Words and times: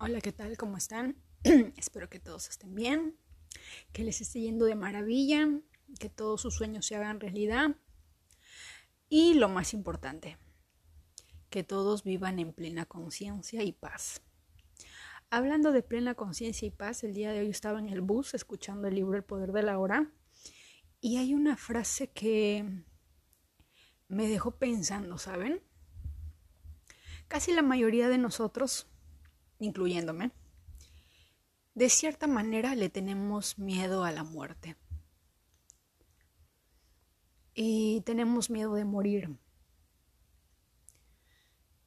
Hola, 0.00 0.20
¿qué 0.20 0.30
tal? 0.30 0.56
¿Cómo 0.56 0.76
están? 0.76 1.16
Espero 1.76 2.08
que 2.08 2.20
todos 2.20 2.48
estén 2.48 2.72
bien, 2.72 3.16
que 3.92 4.04
les 4.04 4.20
esté 4.20 4.40
yendo 4.40 4.64
de 4.64 4.76
maravilla, 4.76 5.48
que 5.98 6.08
todos 6.08 6.40
sus 6.40 6.54
sueños 6.54 6.86
se 6.86 6.94
hagan 6.94 7.18
realidad 7.18 7.74
y 9.08 9.34
lo 9.34 9.48
más 9.48 9.74
importante, 9.74 10.38
que 11.50 11.64
todos 11.64 12.04
vivan 12.04 12.38
en 12.38 12.52
plena 12.52 12.86
conciencia 12.86 13.64
y 13.64 13.72
paz. 13.72 14.22
Hablando 15.30 15.72
de 15.72 15.82
plena 15.82 16.14
conciencia 16.14 16.68
y 16.68 16.70
paz, 16.70 17.02
el 17.02 17.12
día 17.12 17.32
de 17.32 17.40
hoy 17.40 17.50
estaba 17.50 17.80
en 17.80 17.88
el 17.88 18.00
bus 18.00 18.34
escuchando 18.34 18.86
el 18.86 18.94
libro 18.94 19.16
El 19.16 19.24
Poder 19.24 19.50
de 19.50 19.64
la 19.64 19.80
Hora 19.80 20.12
y 21.00 21.16
hay 21.16 21.34
una 21.34 21.56
frase 21.56 22.12
que 22.12 22.84
me 24.06 24.28
dejó 24.28 24.52
pensando, 24.52 25.18
¿saben? 25.18 25.60
Casi 27.26 27.52
la 27.52 27.62
mayoría 27.62 28.08
de 28.08 28.18
nosotros 28.18 28.86
incluyéndome, 29.58 30.32
de 31.74 31.88
cierta 31.88 32.26
manera 32.26 32.74
le 32.74 32.90
tenemos 32.90 33.58
miedo 33.58 34.04
a 34.04 34.10
la 34.10 34.24
muerte. 34.24 34.76
Y 37.54 38.00
tenemos 38.02 38.50
miedo 38.50 38.74
de 38.74 38.84
morir. 38.84 39.38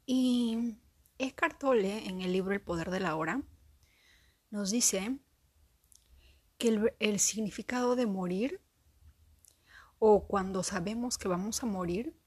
Y 0.05 0.78
Eckhart 1.18 1.62
en 1.64 2.22
el 2.22 2.31
libro 2.31 2.54
El 2.54 2.62
poder 2.62 2.90
de 2.90 3.00
la 3.00 3.16
hora, 3.16 3.44
nos 4.50 4.72
dice 4.72 5.20
que 6.58 6.70
el, 6.70 6.94
el 7.00 7.20
significado 7.20 7.95
de 7.95 8.06
morir 8.06 8.62
o 10.00 10.28
cuando 10.28 10.64
sabemos 10.64 11.17
que 11.17 11.28
vamos 11.28 11.64
a 11.64 11.67
morir, 11.67 12.17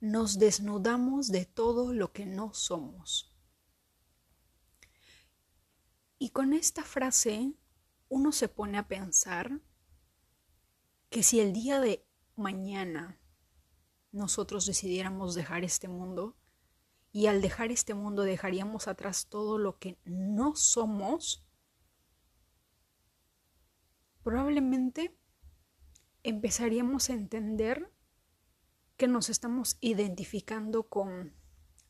nos 0.00 0.38
desnudamos 0.38 1.28
de 1.28 1.46
todo 1.46 1.94
lo 1.94 2.12
que 2.12 2.26
no 2.26 2.52
somos. 2.52 3.35
Y 6.18 6.30
con 6.30 6.52
esta 6.52 6.82
frase 6.82 7.54
uno 8.08 8.32
se 8.32 8.48
pone 8.48 8.78
a 8.78 8.88
pensar 8.88 9.60
que 11.10 11.22
si 11.22 11.40
el 11.40 11.52
día 11.52 11.80
de 11.80 12.06
mañana 12.36 13.20
nosotros 14.12 14.66
decidiéramos 14.66 15.34
dejar 15.34 15.64
este 15.64 15.88
mundo, 15.88 16.36
y 17.16 17.28
al 17.28 17.40
dejar 17.40 17.72
este 17.72 17.94
mundo 17.94 18.24
dejaríamos 18.24 18.88
atrás 18.88 19.28
todo 19.30 19.56
lo 19.56 19.78
que 19.78 19.98
no 20.04 20.54
somos, 20.54 21.46
probablemente 24.22 25.16
empezaríamos 26.22 27.08
a 27.08 27.14
entender 27.14 27.90
que 28.98 29.08
nos 29.08 29.30
estamos 29.30 29.78
identificando 29.80 30.90
con 30.90 31.34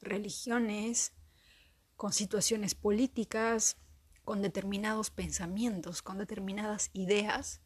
religiones, 0.01 1.13
con 1.97 2.13
situaciones 2.13 2.77
políticas, 2.77 3.79
con 4.27 4.43
determinados 4.43 5.11
pensamientos, 5.11 6.03
con 6.03 6.19
determinadas 6.19 6.91
ideas 6.93 7.63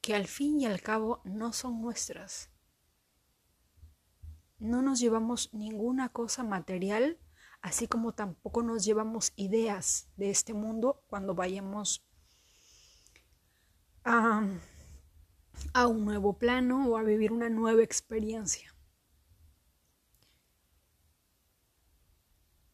que 0.00 0.16
al 0.16 0.26
fin 0.26 0.60
y 0.60 0.66
al 0.66 0.82
cabo 0.82 1.22
no 1.24 1.52
son 1.52 1.80
nuestras. 1.80 2.50
No 4.58 4.82
nos 4.82 4.98
llevamos 4.98 5.54
ninguna 5.54 6.08
cosa 6.08 6.42
material, 6.42 7.20
así 7.62 7.86
como 7.86 8.14
tampoco 8.14 8.64
nos 8.64 8.84
llevamos 8.84 9.32
ideas 9.36 10.08
de 10.16 10.30
este 10.30 10.54
mundo 10.54 11.04
cuando 11.06 11.36
vayamos 11.36 12.04
a, 14.02 14.42
a 15.72 15.86
un 15.86 16.04
nuevo 16.04 16.36
plano 16.36 16.88
o 16.88 16.98
a 16.98 17.04
vivir 17.04 17.30
una 17.30 17.48
nueva 17.48 17.84
experiencia. 17.84 18.74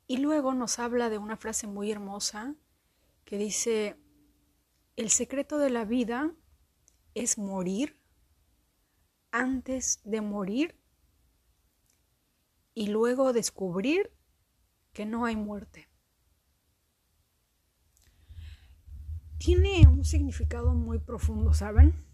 Y 0.07 0.17
luego 0.17 0.55
nos 0.55 0.79
habla 0.79 1.11
de 1.11 1.19
una 1.19 1.37
frase 1.37 1.67
muy 1.67 1.93
hermosa 1.93 2.57
que 3.31 3.39
dice, 3.39 3.97
el 4.97 5.09
secreto 5.09 5.59
de 5.59 5.71
la 5.71 5.85
vida 5.85 6.35
es 7.15 7.39
morir 7.39 7.97
antes 9.31 10.01
de 10.03 10.21
morir 10.21 10.77
y 12.75 12.89
luego 12.89 13.33
descubrir 13.33 14.13
que 14.93 15.07
no 15.07 15.27
hay 15.27 15.37
muerte. 15.37 15.89
Tiene 19.39 19.87
un 19.87 20.05
significado 20.05 20.75
muy 20.75 20.99
profundo, 20.99 21.55
¿saben? 21.55 22.05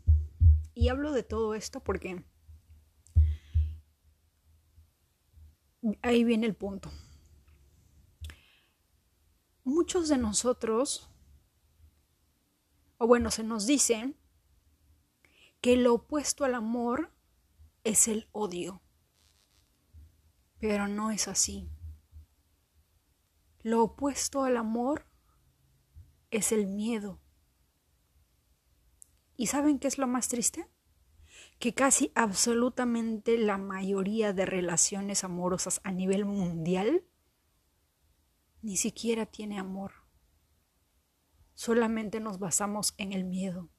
Y 0.75 0.91
hablo 0.91 1.13
de 1.13 1.23
todo 1.23 1.55
esto 1.55 1.83
porque 1.83 2.23
ahí 6.03 6.25
viene 6.25 6.47
el 6.47 6.55
punto 6.55 6.93
muchos 9.67 10.09
de 10.09 10.17
nosotros, 10.17 11.11
o 12.99 13.07
bueno, 13.09 13.33
se 13.33 13.43
nos 13.43 13.67
dice 13.67 14.15
que 15.61 15.77
lo 15.77 15.95
opuesto 15.95 16.45
al 16.45 16.55
amor 16.55 17.13
es 17.83 18.07
el 18.07 18.29
odio, 18.31 18.81
pero 20.61 20.87
no 20.87 21.11
es 21.11 21.27
así. 21.27 21.69
Lo 23.63 23.83
opuesto 23.83 24.45
al 24.45 24.57
amor 24.57 25.05
es 26.31 26.53
el 26.53 26.69
miedo. 26.69 27.21
¿Y 29.37 29.49
saben 29.49 29.81
qué 29.81 29.89
es 29.89 29.99
lo 29.99 30.07
más 30.07 30.29
triste? 30.29 30.71
Que 31.59 31.75
casi 31.75 32.13
absolutamente 32.15 33.37
la 33.37 33.59
mayoría 33.59 34.33
de 34.33 34.47
relaciones 34.47 35.25
amorosas 35.25 35.81
a 35.83 35.91
nivel 35.91 36.25
mundial 36.25 37.05
ni 38.67 38.77
siquiera 38.77 39.27
tiene 39.27 39.61
amor. 39.61 39.93
Solamente 41.55 42.19
nos 42.19 42.41
basamos 42.41 42.95
en 42.99 43.13
el 43.13 43.23
miedo. 43.23 43.71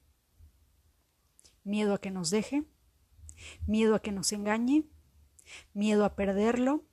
Miedo 1.65 1.93
a 1.93 1.99
que 1.99 2.09
nos 2.09 2.29
deje, 2.29 2.63
miedo 3.65 3.95
a 3.95 4.01
que 4.01 4.13
nos 4.13 4.31
engañe, 4.31 4.85
miedo 5.73 6.05
a 6.05 6.15
perderlo, 6.15 6.85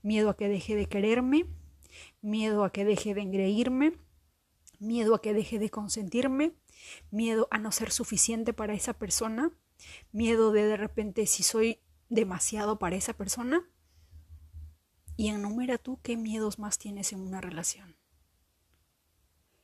miedo 0.00 0.30
a 0.30 0.36
que 0.36 0.48
deje 0.48 0.76
de 0.76 0.86
quererme, 0.86 1.46
miedo 2.22 2.62
a 2.62 2.70
que 2.70 2.84
deje 2.84 3.14
de 3.14 3.22
engreírme, 3.22 3.98
miedo 4.78 5.16
a 5.16 5.20
que 5.20 5.34
deje 5.34 5.58
de 5.58 5.70
consentirme, 5.70 6.54
miedo 7.10 7.48
a 7.50 7.58
no 7.58 7.72
ser 7.72 7.90
suficiente 7.90 8.52
para 8.52 8.74
esa 8.74 8.92
persona, 8.92 9.50
miedo 10.12 10.52
de 10.52 10.66
de 10.66 10.76
repente 10.76 11.26
si 11.26 11.42
soy 11.42 11.80
demasiado 12.08 12.78
para 12.78 12.94
esa 12.94 13.14
persona, 13.14 13.68
y 15.16 15.28
enumera 15.28 15.78
tú 15.78 16.00
qué 16.02 16.16
miedos 16.16 16.58
más 16.58 16.78
tienes 16.78 17.12
en 17.12 17.20
una 17.20 17.40
relación. 17.40 17.96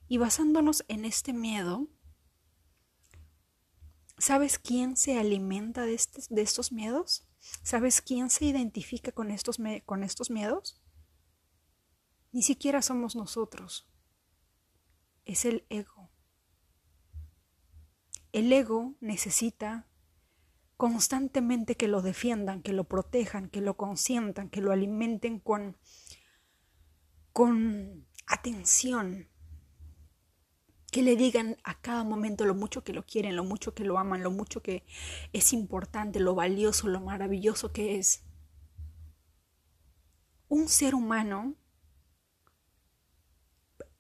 Y 0.09 0.19
basándonos 0.19 0.85
en 0.89 1.05
este 1.05 1.33
miedo, 1.33 1.89
¿sabes 4.19 4.59
quién 4.59 4.97
se 4.97 5.19
alimenta 5.19 5.87
de, 5.87 5.95
estos 5.95 6.73
miedos? 6.73 7.27
¿Sabes 7.63 8.01
quién 8.01 8.31
se 8.31 8.45
identifica 8.45 9.13
con 9.13 9.31
estos 9.31 9.59
miedos? 10.31 10.81
Ni 12.33 12.43
siquiera 12.43 12.83
somos 12.83 13.17
nosotros. 13.17 13.89
Es 15.25 15.45
el 15.45 15.67
ego. 15.69 16.11
El 18.33 18.53
ego 18.53 18.95
necesita 19.01 19.90
constantemente 20.81 21.77
que 21.77 21.89
lo 21.89 22.01
defiendan, 22.01 22.63
que 22.63 22.73
lo 22.73 22.85
protejan, 22.85 23.51
que 23.51 23.61
lo 23.61 23.77
consientan, 23.77 24.49
que 24.49 24.63
lo 24.63 24.73
alimenten 24.73 25.39
con, 25.39 25.77
con 27.35 28.07
atención, 28.27 29.29
que 30.91 31.03
le 31.03 31.17
digan 31.17 31.59
a 31.65 31.79
cada 31.83 32.03
momento 32.03 32.47
lo 32.47 32.55
mucho 32.55 32.83
que 32.83 32.95
lo 32.95 33.05
quieren, 33.05 33.37
lo 33.37 33.45
mucho 33.45 33.75
que 33.75 33.85
lo 33.85 33.99
aman, 33.99 34.23
lo 34.23 34.31
mucho 34.31 34.63
que 34.63 34.87
es 35.35 35.53
importante, 35.53 36.19
lo 36.19 36.35
valioso, 36.35 36.89
lo 36.89 37.03
maravilloso 37.03 37.75
que 37.75 37.99
es. 37.99 38.25
Un 40.49 40.67
ser 40.67 40.95
humano 40.95 41.57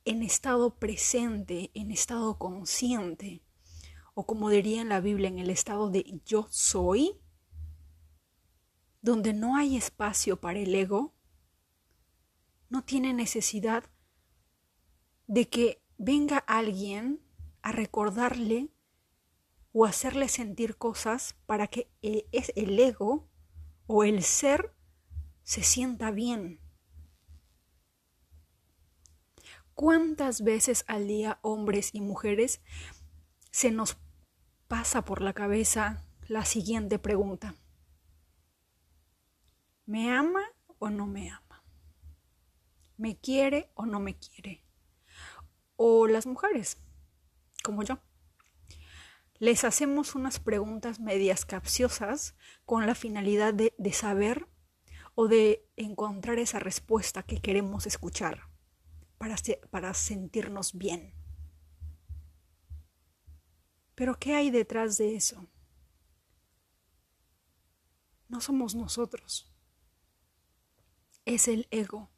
en 0.06 0.22
estado 0.22 0.78
presente, 0.78 1.70
en 1.74 1.90
estado 1.90 2.38
consciente, 2.38 3.42
o 4.20 4.26
como 4.26 4.50
diría 4.50 4.82
en 4.82 4.90
la 4.90 5.00
Biblia, 5.00 5.30
en 5.30 5.38
el 5.38 5.48
estado 5.48 5.88
de 5.88 6.20
yo 6.26 6.46
soy, 6.50 7.18
donde 9.00 9.32
no 9.32 9.56
hay 9.56 9.78
espacio 9.78 10.38
para 10.38 10.58
el 10.58 10.74
ego, 10.74 11.14
no 12.68 12.84
tiene 12.84 13.14
necesidad 13.14 13.84
de 15.26 15.48
que 15.48 15.82
venga 15.96 16.36
alguien 16.36 17.22
a 17.62 17.72
recordarle 17.72 18.68
o 19.72 19.86
hacerle 19.86 20.28
sentir 20.28 20.76
cosas 20.76 21.34
para 21.46 21.68
que 21.68 21.90
el 22.02 22.78
ego 22.78 23.26
o 23.86 24.04
el 24.04 24.22
ser 24.22 24.74
se 25.44 25.62
sienta 25.62 26.10
bien. 26.10 26.60
¿Cuántas 29.72 30.44
veces 30.44 30.84
al 30.88 31.06
día 31.06 31.38
hombres 31.40 31.94
y 31.94 32.02
mujeres 32.02 32.60
se 33.50 33.70
nos 33.70 33.96
pasa 34.70 35.04
por 35.04 35.20
la 35.20 35.32
cabeza 35.32 36.04
la 36.28 36.44
siguiente 36.44 37.00
pregunta. 37.00 37.56
¿Me 39.84 40.12
ama 40.12 40.44
o 40.78 40.90
no 40.90 41.08
me 41.08 41.28
ama? 41.28 41.64
¿Me 42.96 43.18
quiere 43.18 43.72
o 43.74 43.84
no 43.84 43.98
me 43.98 44.16
quiere? 44.16 44.62
O 45.74 46.06
las 46.06 46.24
mujeres, 46.24 46.78
como 47.64 47.82
yo. 47.82 47.98
Les 49.40 49.64
hacemos 49.64 50.14
unas 50.14 50.38
preguntas 50.38 51.00
medias 51.00 51.44
capciosas 51.44 52.36
con 52.64 52.86
la 52.86 52.94
finalidad 52.94 53.52
de, 53.52 53.92
saber 53.92 54.46
o 55.16 55.26
de 55.26 55.68
encontrar 55.74 56.38
esa 56.38 56.60
respuesta 56.60 57.24
que 57.24 57.42
queremos 57.42 57.88
escuchar 57.88 58.48
para, 59.18 59.34
para 59.70 59.94
sentirnos 59.94 60.78
bien. 60.78 61.19
Pero 64.00 64.18
¿qué 64.18 64.34
hay 64.34 64.50
detrás 64.50 64.96
de 64.96 65.14
eso? 65.14 65.46
No 68.28 68.40
somos 68.40 68.74
nosotros. 68.74 69.52
Es 71.26 71.48
el 71.48 71.68
ego. 71.70 72.10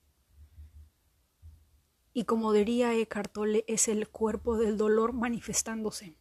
Y 2.13 2.25
como 2.25 2.53
diría 2.53 2.95
Eckhart 2.95 3.33
Tolle, 3.33 3.65
es 3.67 3.89
el 3.89 4.09
cuerpo 4.09 4.57
del 4.59 4.77
dolor 4.77 5.13
manifestándose. 5.13 6.17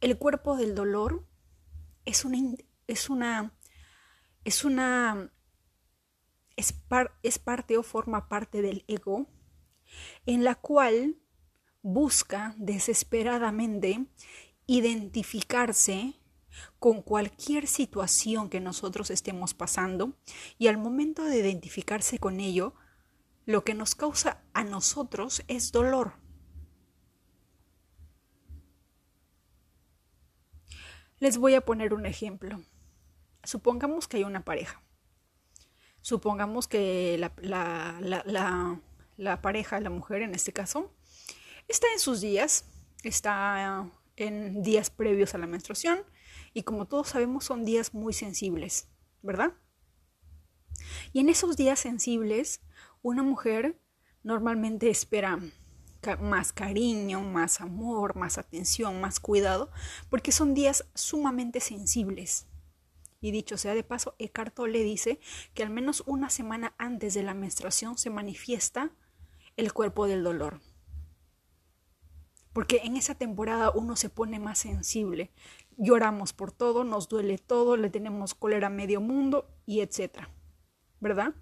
El 0.00 0.18
cuerpo 0.18 0.56
del 0.56 0.74
dolor 0.74 1.24
es 2.04 2.24
una, 2.24 2.56
es 2.88 3.10
una 3.10 3.56
es 4.42 4.64
una 4.64 5.32
es, 6.56 6.74
es 7.22 7.38
parte 7.38 7.78
o 7.78 7.84
forma 7.84 8.28
parte 8.28 8.60
del 8.60 8.84
ego 8.88 9.28
en 10.26 10.42
la 10.42 10.56
cual 10.56 11.20
busca 11.82 12.54
desesperadamente 12.58 14.06
identificarse 14.66 16.14
con 16.78 17.02
cualquier 17.02 17.66
situación 17.66 18.48
que 18.48 18.60
nosotros 18.60 19.10
estemos 19.10 19.54
pasando 19.54 20.14
y 20.58 20.68
al 20.68 20.78
momento 20.78 21.24
de 21.24 21.38
identificarse 21.38 22.18
con 22.18 22.40
ello, 22.40 22.74
lo 23.46 23.64
que 23.64 23.74
nos 23.74 23.94
causa 23.94 24.42
a 24.52 24.64
nosotros 24.64 25.42
es 25.48 25.72
dolor. 25.72 26.14
Les 31.18 31.36
voy 31.36 31.54
a 31.54 31.60
poner 31.60 31.92
un 31.92 32.06
ejemplo. 32.06 32.62
Supongamos 33.44 34.08
que 34.08 34.18
hay 34.18 34.24
una 34.24 34.44
pareja. 34.44 34.82
Supongamos 36.00 36.66
que 36.66 37.18
la, 37.18 38.00
la, 39.16 39.42
pareja, 39.42 39.80
la 39.80 39.90
mujer 39.90 40.22
en 40.22 40.34
este 40.34 40.52
caso, 40.52 40.94
está 41.70 41.86
en 41.92 42.00
sus 42.00 42.20
días, 42.20 42.64
está 43.04 43.90
en 44.16 44.62
días 44.62 44.90
previos 44.90 45.34
a 45.34 45.38
la 45.38 45.46
menstruación 45.46 46.00
y 46.52 46.64
como 46.64 46.86
todos 46.86 47.08
sabemos 47.08 47.44
son 47.44 47.64
días 47.64 47.94
muy 47.94 48.12
sensibles, 48.12 48.88
¿verdad? 49.22 49.54
Y 51.12 51.20
en 51.20 51.28
esos 51.28 51.56
días 51.56 51.78
sensibles, 51.78 52.60
una 53.02 53.22
mujer 53.22 53.80
normalmente 54.22 54.90
espera 54.90 55.38
más 56.20 56.52
cariño, 56.52 57.20
más 57.20 57.60
amor, 57.60 58.16
más 58.16 58.38
atención, 58.38 59.00
más 59.00 59.20
cuidado, 59.20 59.70
porque 60.08 60.32
son 60.32 60.54
días 60.54 60.86
sumamente 60.94 61.60
sensibles. 61.60 62.46
Y 63.20 63.32
dicho 63.32 63.58
sea 63.58 63.74
de 63.74 63.84
paso, 63.84 64.16
Eckhart 64.18 64.54
Tolle 64.54 64.82
dice 64.82 65.20
que 65.52 65.62
al 65.62 65.70
menos 65.70 66.02
una 66.06 66.30
semana 66.30 66.74
antes 66.78 67.12
de 67.12 67.22
la 67.22 67.34
menstruación 67.34 67.98
se 67.98 68.08
manifiesta 68.08 68.92
el 69.56 69.74
cuerpo 69.74 70.06
del 70.06 70.24
dolor. 70.24 70.60
Porque 72.60 72.82
en 72.84 72.98
esa 72.98 73.14
temporada 73.14 73.70
uno 73.70 73.96
se 73.96 74.10
pone 74.10 74.38
más 74.38 74.58
sensible. 74.58 75.30
Lloramos 75.78 76.34
por 76.34 76.52
todo, 76.52 76.84
nos 76.84 77.08
duele 77.08 77.38
todo, 77.38 77.78
le 77.78 77.88
tenemos 77.88 78.34
cólera 78.34 78.66
a 78.66 78.68
medio 78.68 79.00
mundo 79.00 79.48
y 79.64 79.80
etcétera. 79.80 80.28
¿Verdad? 81.00 81.34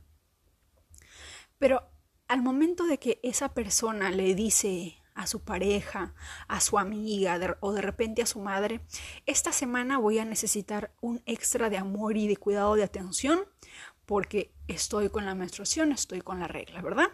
Pero 1.59 1.83
al 2.29 2.41
momento 2.41 2.85
de 2.85 3.01
que 3.01 3.19
esa 3.25 3.53
persona 3.53 4.13
le 4.13 4.37
dice 4.37 4.97
a 5.17 5.27
su 5.27 5.43
pareja, 5.43 6.15
a 6.47 6.61
su 6.61 6.79
amiga 6.79 7.59
o 7.59 7.73
de 7.73 7.83
repente 7.83 8.23
a 8.23 8.27
su 8.27 8.39
madre, 8.39 8.81
esta 9.27 9.51
semana 9.51 9.99
voy 9.99 10.21
a 10.21 10.25
necesitar 10.25 10.95
un 11.01 11.21
extra 11.27 11.69
de 11.69 11.79
amor 11.79 12.17
y 12.17 12.29
de 12.29 12.37
cuidado 12.37 12.77
de 12.77 12.85
atención 12.85 13.41
porque 14.07 14.55
estoy 14.69 15.09
con 15.09 15.27
la 15.27 15.35
menstruación, 15.35 15.91
estoy 15.91 16.21
con 16.21 16.39
la 16.39 16.47
regla, 16.47 16.81
¿verdad? 16.81 17.09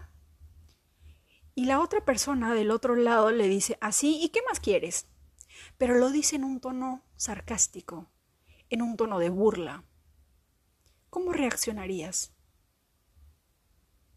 Y 1.55 1.67
la 1.67 1.81
otra 1.81 2.05
persona 2.05 2.53
del 2.53 2.71
otro 2.71 2.97
lado 2.97 3.31
le 3.31 3.49
dice 3.49 3.79
así, 3.81 4.19
¿y 4.21 4.31
qué 4.31 4.41
más 4.49 4.61
quieres? 4.61 5.07
Pero 5.79 5.95
lo 5.95 6.11
dice 6.11 6.37
en 6.37 6.45
un 6.45 6.61
tono 6.61 7.03
sarcástico, 7.17 8.11
en 8.71 8.83
un 8.83 8.97
tono 8.97 9.19
de 9.19 9.29
burla. 9.29 9.85
¿Cómo 11.11 11.33
reaccionarías? 11.33 12.33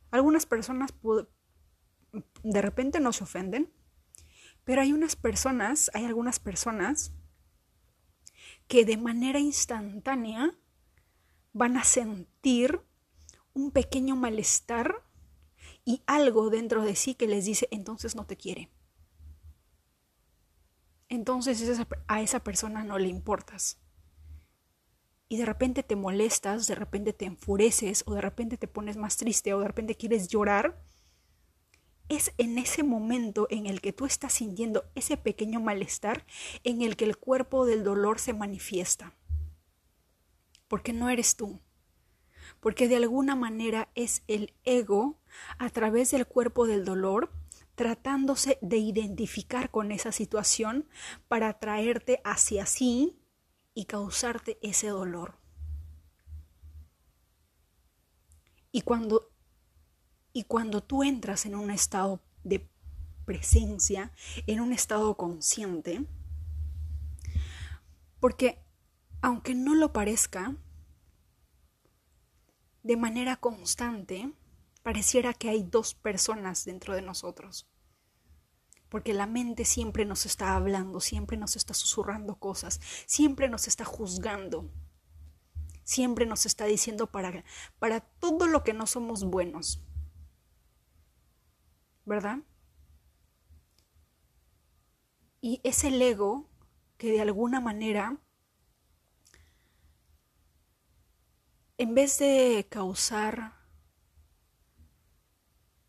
Algunas 0.10 0.46
personas 0.46 0.94
de 2.44 2.62
repente 2.62 3.00
no 3.00 3.14
se 3.14 3.24
ofenden, 3.24 3.72
pero 4.64 4.82
hay 4.82 4.94
unas 4.94 5.16
personas, 5.16 5.92
hay 5.94 6.06
algunas 6.06 6.40
personas 6.40 7.14
que 8.68 8.84
de 8.84 8.98
manera 8.98 9.40
instantánea 9.40 10.58
van 11.54 11.78
a 11.78 11.84
sentir 11.84 12.82
un 13.54 13.72
pequeño 13.72 14.16
malestar 14.16 15.07
y 15.88 16.04
algo 16.06 16.50
dentro 16.50 16.84
de 16.84 16.98
sí 16.98 17.16
que 17.16 17.28
les 17.28 17.46
dice, 17.46 17.70
entonces 17.72 18.14
no 18.14 18.26
te 18.26 18.36
quiere. 18.36 18.70
Entonces 21.08 21.80
a 22.08 22.22
esa 22.22 22.44
persona 22.44 22.84
no 22.84 23.00
le 23.00 23.08
importas. 23.08 23.80
Y 25.30 25.38
de 25.38 25.46
repente 25.46 25.84
te 25.84 25.96
molestas, 25.96 26.68
de 26.68 26.76
repente 26.76 27.14
te 27.14 27.24
enfureces 27.24 28.04
o 28.06 28.14
de 28.14 28.20
repente 28.20 28.58
te 28.58 28.68
pones 28.68 28.98
más 28.98 29.16
triste 29.16 29.54
o 29.54 29.62
de 29.62 29.68
repente 29.68 29.96
quieres 29.96 30.28
llorar 30.28 30.84
es 32.10 32.34
en 32.38 32.58
ese 32.58 32.84
momento 32.84 33.48
en 33.50 33.66
el 33.66 33.80
que 33.80 33.94
tú 33.94 34.06
estás 34.06 34.34
sintiendo 34.34 34.84
ese 34.94 35.16
pequeño 35.16 35.62
malestar 35.62 36.26
en 36.66 36.82
el 36.82 36.98
que 36.98 37.06
el 37.06 37.16
cuerpo 37.16 37.66
del 37.66 37.86
dolor 37.86 38.20
se 38.20 38.34
manifiesta. 38.34 39.14
Porque 40.68 40.92
no 40.92 41.10
eres 41.10 41.38
tú. 41.38 41.62
Porque 42.60 42.88
de 42.88 42.96
alguna 42.96 43.36
manera 43.36 43.90
es 43.96 44.24
el 44.28 44.54
ego 44.64 45.18
a 45.58 45.70
través 45.70 46.12
del 46.12 46.26
cuerpo 46.26 46.68
del 46.68 46.86
dolor 46.86 47.32
tratándose 47.76 48.58
de 48.62 48.78
identificar 48.78 49.70
con 49.70 49.92
esa 49.92 50.12
situación 50.12 50.88
para 51.28 51.60
traerte 51.60 52.22
hacia 52.24 52.66
sí 52.66 53.20
y 53.76 53.86
causarte 53.86 54.58
ese 54.62 54.88
dolor. 54.88 55.38
Y 58.72 58.82
cuando 58.82 59.30
y 60.34 60.44
cuando 60.44 60.84
tú 60.84 61.04
entras 61.04 61.46
en 61.48 61.56
un 61.56 61.72
estado 61.72 62.22
de 62.44 62.70
presencia, 63.26 64.12
en 64.46 64.60
un 64.60 64.72
estado 64.72 65.18
consciente, 65.18 66.06
porque 68.20 68.64
aunque 69.22 69.56
no 69.56 69.76
lo 69.76 69.94
parezca, 69.94 70.56
de 72.84 72.98
manera 72.98 73.36
constante, 73.36 74.32
pareciera 74.88 75.34
que 75.34 75.50
hay 75.50 75.64
dos 75.64 75.96
personas 75.96 76.64
dentro 76.64 76.96
de 76.96 77.02
nosotros. 77.02 77.68
Porque 78.88 79.14
la 79.14 79.28
mente 79.28 79.66
siempre 79.66 80.06
nos 80.06 80.26
está 80.26 80.56
hablando, 80.56 81.02
siempre 81.02 81.36
nos 81.36 81.58
está 81.58 81.74
susurrando 81.74 82.40
cosas, 82.40 82.80
siempre 83.06 83.50
nos 83.50 83.68
está 83.68 83.84
juzgando, 83.84 84.72
siempre 85.84 86.26
nos 86.26 86.46
está 86.46 86.64
diciendo 86.64 87.12
para, 87.12 87.44
para 87.80 88.00
todo 88.00 88.48
lo 88.48 88.64
que 88.64 88.72
no 88.72 88.88
somos 88.88 89.26
buenos. 89.26 89.84
¿verdad? 92.06 92.38
Y 95.42 95.60
es 95.66 95.84
el 95.84 96.02
ego 96.02 96.50
que 96.98 97.12
de 97.12 97.20
alguna 97.20 97.60
manera, 97.60 98.22
en 101.78 101.94
vez 101.94 102.20
de 102.20 102.66
causar 102.70 103.57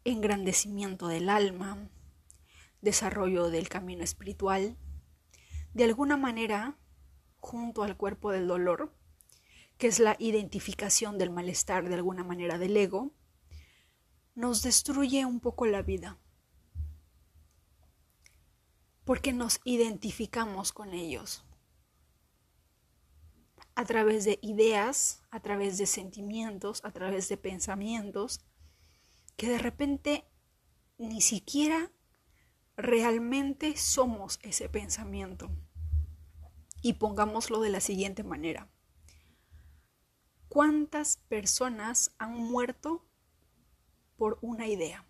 engrandecimiento 0.09 1.09
del 1.09 1.29
alma, 1.29 1.91
desarrollo 2.81 3.51
del 3.51 3.69
camino 3.69 4.03
espiritual, 4.03 4.77
de 5.75 5.85
alguna 5.85 6.17
manera, 6.17 6.79
junto 7.41 7.83
al 7.83 7.97
cuerpo 7.97 8.31
del 8.33 8.47
dolor, 8.47 8.95
que 9.77 9.87
es 9.87 9.99
la 10.01 10.17
identificación 10.19 11.19
del 11.19 11.31
malestar 11.31 11.89
de 11.89 11.95
alguna 11.95 12.25
manera 12.25 12.59
del 12.59 12.77
ego, 12.77 13.13
nos 14.35 14.63
destruye 14.63 15.25
un 15.25 15.41
poco 15.41 15.67
la 15.67 15.83
vida, 15.83 16.19
porque 19.05 19.33
nos 19.33 19.61
identificamos 19.65 20.73
con 20.73 20.93
ellos 20.93 21.45
a 23.75 23.85
través 23.85 24.25
de 24.25 24.41
ideas, 24.43 25.23
a 25.31 25.39
través 25.41 25.79
de 25.79 25.87
sentimientos, 25.87 26.81
a 26.85 26.91
través 26.91 27.29
de 27.29 27.37
pensamientos, 27.37 28.41
que 29.39 29.49
de 29.49 29.59
repente 29.59 30.25
ni 30.99 31.21
siquiera 31.21 31.93
realmente 32.77 33.77
somos 33.77 34.41
ese 34.43 34.69
pensamiento. 34.69 35.49
Y 36.83 36.95
pongámoslo 36.95 37.61
de 37.61 37.71
la 37.71 37.79
siguiente 37.79 38.25
manera. 38.25 38.69
¿Cuántas 40.49 41.19
personas 41.29 42.17
han 42.19 42.35
muerto 42.35 43.07
por 44.17 44.41
una 44.43 44.67
idea? 44.67 45.07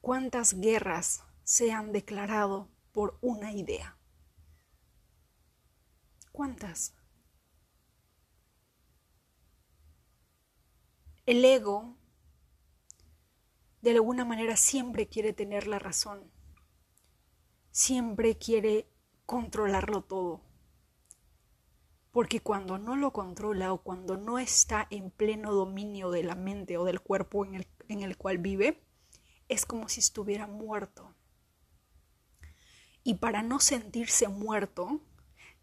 ¿Cuántas 0.00 0.54
guerras 0.54 1.24
se 1.42 1.72
han 1.72 1.90
declarado 1.90 2.68
por 2.92 3.18
una 3.20 3.52
idea? 3.52 3.98
¿Cuántas? 6.30 6.94
El 11.26 11.44
ego, 11.44 11.97
de 13.80 13.92
alguna 13.92 14.24
manera, 14.24 14.56
siempre 14.56 15.08
quiere 15.08 15.32
tener 15.32 15.66
la 15.66 15.78
razón. 15.78 16.30
Siempre 17.70 18.36
quiere 18.36 18.88
controlarlo 19.26 20.02
todo. 20.02 20.42
Porque 22.10 22.40
cuando 22.40 22.78
no 22.78 22.96
lo 22.96 23.12
controla 23.12 23.72
o 23.72 23.82
cuando 23.82 24.16
no 24.16 24.38
está 24.38 24.86
en 24.90 25.10
pleno 25.10 25.52
dominio 25.52 26.10
de 26.10 26.24
la 26.24 26.34
mente 26.34 26.76
o 26.78 26.84
del 26.84 27.00
cuerpo 27.00 27.44
en 27.44 27.54
el, 27.54 27.66
en 27.88 28.02
el 28.02 28.16
cual 28.16 28.38
vive, 28.38 28.82
es 29.48 29.66
como 29.66 29.88
si 29.88 30.00
estuviera 30.00 30.46
muerto. 30.46 31.14
Y 33.04 33.14
para 33.14 33.42
no 33.42 33.60
sentirse 33.60 34.28
muerto, 34.28 35.00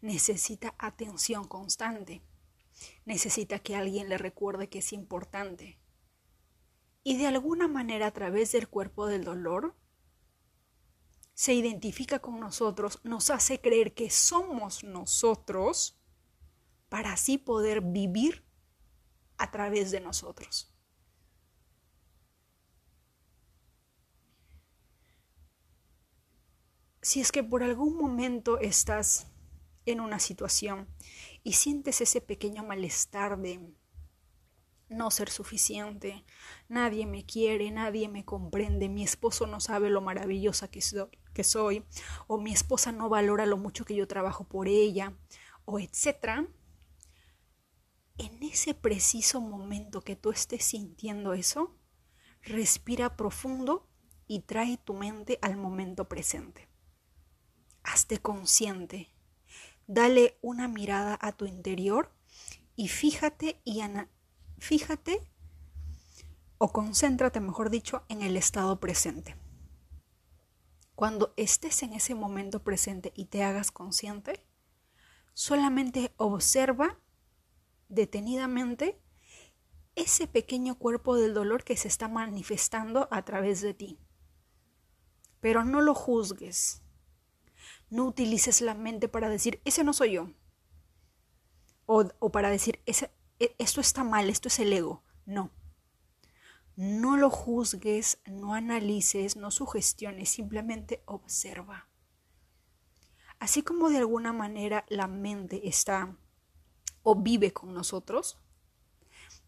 necesita 0.00 0.74
atención 0.78 1.46
constante 1.46 2.22
necesita 3.04 3.58
que 3.58 3.76
alguien 3.76 4.08
le 4.08 4.18
recuerde 4.18 4.68
que 4.68 4.80
es 4.80 4.92
importante. 4.92 5.78
Y 7.08 7.16
de 7.18 7.28
alguna 7.28 7.68
manera 7.68 8.08
a 8.08 8.10
través 8.10 8.50
del 8.50 8.66
cuerpo 8.66 9.06
del 9.06 9.22
dolor, 9.22 9.76
se 11.34 11.54
identifica 11.54 12.18
con 12.18 12.40
nosotros, 12.40 12.98
nos 13.04 13.30
hace 13.30 13.60
creer 13.60 13.94
que 13.94 14.10
somos 14.10 14.82
nosotros 14.82 16.00
para 16.88 17.12
así 17.12 17.38
poder 17.38 17.80
vivir 17.80 18.44
a 19.38 19.52
través 19.52 19.92
de 19.92 20.00
nosotros. 20.00 20.74
Si 27.02 27.20
es 27.20 27.30
que 27.30 27.44
por 27.44 27.62
algún 27.62 27.96
momento 27.96 28.58
estás 28.58 29.28
en 29.84 30.00
una 30.00 30.18
situación 30.18 30.88
y 31.44 31.52
sientes 31.52 32.00
ese 32.00 32.20
pequeño 32.20 32.64
malestar 32.64 33.38
de 33.38 33.75
no 34.88 35.10
ser 35.10 35.30
suficiente, 35.30 36.24
nadie 36.68 37.06
me 37.06 37.24
quiere, 37.24 37.70
nadie 37.70 38.08
me 38.08 38.24
comprende, 38.24 38.88
mi 38.88 39.02
esposo 39.02 39.46
no 39.46 39.60
sabe 39.60 39.90
lo 39.90 40.00
maravillosa 40.00 40.68
que, 40.68 40.80
soy, 41.44 41.84
o 42.26 42.38
mi 42.38 42.52
esposa 42.52 42.92
no 42.92 43.08
valora 43.08 43.46
lo 43.46 43.56
mucho 43.56 43.84
que 43.84 43.94
yo 43.94 44.06
trabajo 44.06 44.44
por 44.44 44.68
ella, 44.68 45.16
o 45.64 45.78
etcétera. 45.78 46.46
En 48.18 48.42
ese 48.42 48.74
preciso 48.74 49.40
momento 49.40 50.02
que 50.02 50.16
tú 50.16 50.30
estés 50.30 50.64
sintiendo 50.64 51.34
eso, 51.34 51.76
respira 52.42 53.16
profundo 53.16 53.88
y 54.26 54.40
trae 54.40 54.78
tu 54.78 54.94
mente 54.94 55.38
al 55.42 55.56
momento 55.56 56.08
presente. 56.08 56.68
Hazte 57.82 58.18
consciente 58.18 59.16
Dale 59.88 60.36
una 60.42 60.66
mirada 60.66 61.16
a 61.20 61.30
tu 61.30 61.46
interior 61.46 62.12
y 62.74 62.88
fíjate 62.88 63.60
y 63.62 63.82
fíjate 64.58 65.20
o 66.58 66.72
concéntrate, 66.72 67.40
mejor 67.40 67.70
dicho, 67.70 68.04
en 68.08 68.22
el 68.22 68.36
estado 68.36 68.80
presente. 68.80 69.36
Cuando 70.94 71.34
estés 71.36 71.82
en 71.82 71.92
ese 71.92 72.14
momento 72.14 72.62
presente 72.62 73.12
y 73.14 73.26
te 73.26 73.44
hagas 73.44 73.70
consciente, 73.70 74.46
solamente 75.34 76.14
observa 76.16 76.98
detenidamente 77.88 78.98
ese 79.94 80.26
pequeño 80.26 80.78
cuerpo 80.78 81.16
del 81.16 81.34
dolor 81.34 81.64
que 81.64 81.76
se 81.76 81.88
está 81.88 82.08
manifestando 82.08 83.08
a 83.10 83.24
través 83.24 83.60
de 83.60 83.74
ti. 83.74 83.98
Pero 85.40 85.64
no 85.64 85.80
lo 85.80 85.94
juzgues, 85.94 86.82
no 87.90 88.04
utilices 88.04 88.60
la 88.60 88.74
mente 88.74 89.08
para 89.08 89.28
decir, 89.28 89.60
ese 89.64 89.84
no 89.84 89.92
soy 89.92 90.12
yo. 90.12 90.30
O, 91.86 92.32
para 92.32 92.50
decir, 92.50 92.82
ese, 92.84 93.10
esto 93.38 93.80
está 93.80 94.04
mal, 94.04 94.30
esto 94.30 94.48
es 94.48 94.58
el 94.58 94.72
ego. 94.72 95.02
No. 95.24 95.50
No 96.76 97.16
lo 97.16 97.30
juzgues, 97.30 98.18
no 98.26 98.54
analices, 98.54 99.36
no 99.36 99.50
sugestiones, 99.50 100.28
simplemente 100.28 101.02
observa. 101.06 101.88
Así 103.38 103.62
como 103.62 103.90
de 103.90 103.98
alguna 103.98 104.32
manera 104.32 104.84
la 104.88 105.06
mente 105.06 105.68
está 105.68 106.16
o 107.02 107.14
vive 107.14 107.52
con 107.52 107.72
nosotros, 107.72 108.38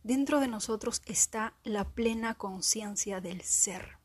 dentro 0.03 0.41
de 0.41 0.49
nosotros 0.49 1.03
está 1.07 1.55
la 1.65 1.85
plena 1.85 2.35
conciencia 2.35 3.21
del 3.21 3.43
ser. 3.43 3.99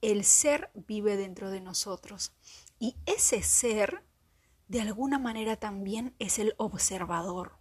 El 0.00 0.24
ser 0.24 0.70
vive 0.74 1.16
dentro 1.16 1.50
de 1.50 1.60
nosotros 1.60 2.32
y 2.78 2.96
ese 3.06 3.42
ser, 3.42 4.04
de 4.68 4.80
alguna 4.80 5.18
manera 5.18 5.56
también 5.56 6.14
es 6.18 6.38
el 6.38 6.54
observador. 6.56 7.57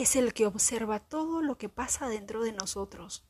Es 0.00 0.16
el 0.16 0.32
que 0.32 0.46
observa 0.46 0.98
todo 0.98 1.42
lo 1.42 1.58
que 1.58 1.68
pasa 1.68 2.08
dentro 2.08 2.42
de 2.42 2.52
nosotros. 2.52 3.28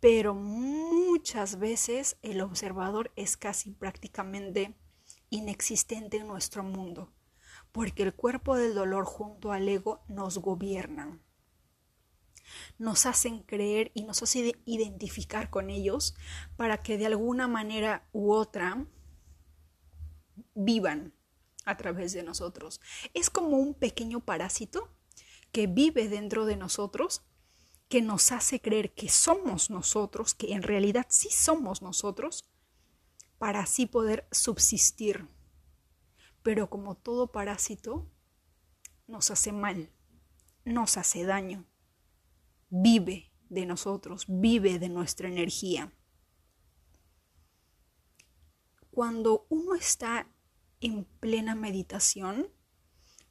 Pero 0.00 0.34
muchas 0.34 1.58
veces 1.58 2.16
el 2.22 2.40
observador 2.40 3.12
es 3.16 3.36
casi 3.36 3.72
prácticamente 3.72 4.74
inexistente 5.28 6.16
en 6.16 6.26
nuestro 6.26 6.62
mundo, 6.62 7.12
porque 7.70 8.02
el 8.02 8.14
cuerpo 8.14 8.56
del 8.56 8.74
dolor 8.74 9.04
junto 9.04 9.52
al 9.52 9.68
ego 9.68 10.06
nos 10.08 10.38
gobiernan 10.38 11.20
nos 12.78 13.04
hacen 13.04 13.40
creer 13.40 13.90
y 13.92 14.04
nos 14.04 14.22
hacen 14.22 14.52
identificar 14.64 15.50
con 15.50 15.68
ellos 15.68 16.14
para 16.56 16.78
que 16.78 16.96
de 16.96 17.06
alguna 17.06 17.48
manera 17.48 18.08
u 18.12 18.32
otra 18.32 18.86
vivan 20.54 21.12
a 21.64 21.76
través 21.76 22.12
de 22.12 22.22
nosotros. 22.22 22.80
Es 23.12 23.28
como 23.28 23.58
un 23.58 23.74
pequeño 23.74 24.20
parásito 24.20 24.95
que 25.56 25.66
vive 25.66 26.10
dentro 26.10 26.44
de 26.44 26.54
nosotros, 26.54 27.22
que 27.88 28.02
nos 28.02 28.30
hace 28.30 28.60
creer 28.60 28.92
que 28.92 29.08
somos 29.08 29.70
nosotros, 29.70 30.34
que 30.34 30.52
en 30.52 30.62
realidad 30.62 31.06
sí 31.08 31.30
somos 31.30 31.80
nosotros, 31.80 32.44
para 33.38 33.60
así 33.60 33.86
poder 33.86 34.28
subsistir. 34.30 35.26
Pero 36.42 36.68
como 36.68 36.94
todo 36.94 37.32
parásito, 37.32 38.06
nos 39.06 39.30
hace 39.30 39.50
mal, 39.50 39.90
nos 40.66 40.98
hace 40.98 41.24
daño, 41.24 41.64
vive 42.68 43.32
de 43.48 43.64
nosotros, 43.64 44.26
vive 44.28 44.78
de 44.78 44.90
nuestra 44.90 45.26
energía. 45.26 45.90
Cuando 48.90 49.46
uno 49.48 49.74
está 49.74 50.30
en 50.80 51.06
plena 51.06 51.54
meditación 51.54 52.54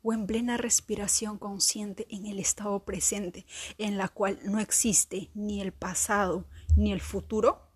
o 0.06 0.14
en 0.14 0.28
plena 0.28 0.56
respiración 0.56 1.40
consciente 1.40 2.06
en 2.12 2.28
el 2.28 2.38
estado 2.38 2.86
presente, 2.86 3.48
en 3.80 3.98
la 3.98 4.08
cual 4.08 4.40
no 4.44 4.60
existe 4.60 5.32
ni 5.34 5.62
el 5.62 5.74
pasado 5.74 6.46
ni 6.76 6.94
el 6.94 7.02
futuro, 7.02 7.72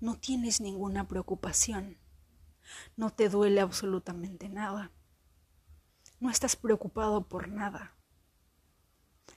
no 0.00 0.18
tienes 0.18 0.60
ninguna 0.60 1.06
preocupación, 1.06 1.96
no 2.96 3.10
te 3.10 3.28
duele 3.28 3.60
absolutamente 3.60 4.48
nada, 4.48 4.90
no 6.18 6.28
estás 6.28 6.56
preocupado 6.56 7.28
por 7.28 7.46
nada. 7.46 7.94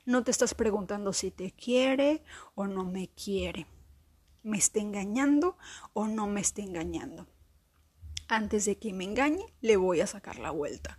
No 0.05 0.23
te 0.23 0.31
estás 0.31 0.55
preguntando 0.55 1.13
si 1.13 1.29
te 1.29 1.51
quiere 1.51 2.23
o 2.55 2.65
no 2.65 2.83
me 2.83 3.09
quiere. 3.09 3.67
¿Me 4.41 4.57
está 4.57 4.79
engañando 4.79 5.55
o 5.93 6.07
no 6.07 6.25
me 6.25 6.41
está 6.41 6.63
engañando? 6.63 7.27
antes 8.29 8.65
de 8.65 8.77
que 8.77 8.93
me 8.93 9.03
engañe, 9.03 9.43
le 9.59 9.75
voy 9.75 9.99
a 10.01 10.07
sacar 10.07 10.39
la 10.39 10.51
vuelta. 10.51 10.97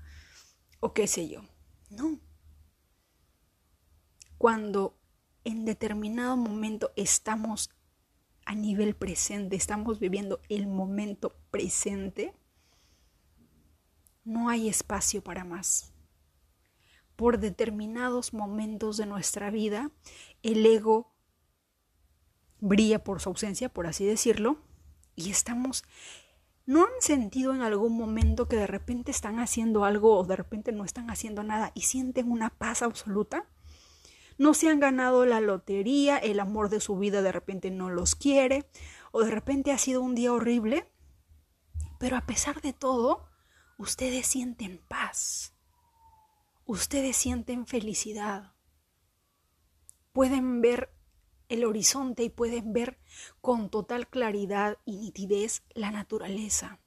O 0.80 0.92
qué 0.92 1.06
sé 1.06 1.28
yo. 1.28 1.42
No. 1.90 2.18
Cuando 4.38 4.96
en 5.44 5.64
determinado 5.64 6.37
momento 6.37 6.92
estamos 6.96 7.70
a 8.44 8.54
nivel 8.54 8.96
presente, 8.96 9.56
estamos 9.56 10.00
viviendo 10.00 10.40
el 10.49 10.66
momento 10.66 11.37
presente, 11.50 12.34
no 14.25 14.49
hay 14.49 14.68
espacio 14.68 15.22
para 15.22 15.44
más. 15.44 15.92
Por 17.16 17.38
determinados 17.38 18.32
momentos 18.32 18.96
de 18.96 19.06
nuestra 19.06 19.50
vida, 19.50 19.90
el 20.42 20.64
ego 20.64 21.14
brilla 22.60 23.04
por 23.04 23.20
su 23.20 23.28
ausencia, 23.28 23.68
por 23.68 23.87
así 23.87 24.04
decirlo, 24.04 24.58
y 25.16 25.30
estamos 25.30 25.84
¿No 26.71 26.85
han 26.85 27.00
sentido 27.00 27.53
en 27.53 27.62
algún 27.62 27.97
momento 27.97 28.47
que 28.47 28.55
de 28.55 28.69
repente 28.69 29.11
están 29.11 29.41
haciendo 29.41 29.85
algo 29.85 30.17
o 30.17 30.25
de 30.25 30.37
repente 30.37 30.71
no 30.71 30.85
están 30.85 31.11
haciendo 31.11 31.43
nada 31.43 31.73
y 31.75 31.81
sienten 31.81 32.31
una 32.31 32.50
paz 32.50 32.83
absoluta? 32.83 33.49
No 34.39 34.55
se 34.55 34.69
han 34.69 34.79
ganado 34.79 35.27
la 35.27 35.41
lotería, 35.41 36.17
el 36.17 36.39
amor 36.39 36.69
de 36.69 36.79
su 36.79 36.97
vida 36.97 37.23
de 37.23 37.33
repente 37.33 37.73
no 37.73 37.91
los 37.91 38.15
quiere 38.15 38.71
o 39.11 39.25
de 39.25 39.33
repente 39.33 39.73
ha 39.73 39.79
sido 39.79 40.00
un 40.00 40.15
día 40.15 40.33
horrible, 40.33 40.89
pero 41.99 42.17
a 42.17 42.21
pesar 42.21 42.61
de 42.61 42.73
todo, 42.73 43.29
ustedes 43.77 44.29
sienten 44.29 44.81
paz, 44.87 45.57
ustedes 46.67 47.17
sienten 47.17 47.67
felicidad. 47.67 48.53
pueden 50.12 50.61
ver 50.61 51.00
el 51.50 51.64
horizonte 51.64 52.23
y 52.23 52.30
pueden 52.30 52.73
ver 52.73 52.99
con 53.40 53.71
total 53.71 54.09
claridad 54.09 54.78
y 54.87 54.97
nitidez 54.97 55.64
la 55.75 55.90
naturaleza. 55.90 56.80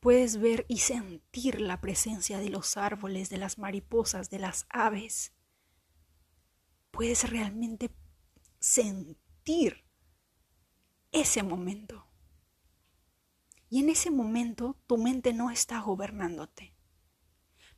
Puedes 0.00 0.38
ver 0.38 0.64
y 0.68 0.78
sentir 0.78 1.60
la 1.60 1.80
presencia 1.80 2.38
de 2.38 2.50
los 2.50 2.76
árboles, 2.76 3.30
de 3.30 3.38
las 3.38 3.58
mariposas, 3.58 4.30
de 4.30 4.38
las 4.38 4.66
aves. 4.68 5.32
Puedes 6.92 7.28
realmente 7.28 7.90
sentir 8.60 9.84
ese 11.10 11.42
momento. 11.42 12.06
Y 13.70 13.80
en 13.80 13.88
ese 13.88 14.12
momento 14.12 14.78
tu 14.86 14.98
mente 14.98 15.32
no 15.32 15.50
está 15.50 15.80
gobernándote. 15.80 16.76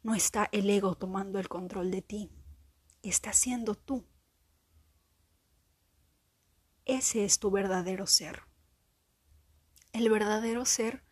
No 0.03 0.15
está 0.15 0.49
el 0.53 0.69
ego 0.69 0.95
tomando 0.95 1.39
el 1.39 1.49
control 1.49 1.91
de 1.91 2.03
ti. 2.03 2.31
Está 3.03 3.33
siendo 3.33 3.75
tú. 3.75 4.05
Ese 6.87 7.25
es 7.25 7.41
tu 7.41 7.51
verdadero 7.51 8.07
ser. 8.07 8.43
El 9.93 10.09
verdadero 10.09 10.65
ser 10.65 11.03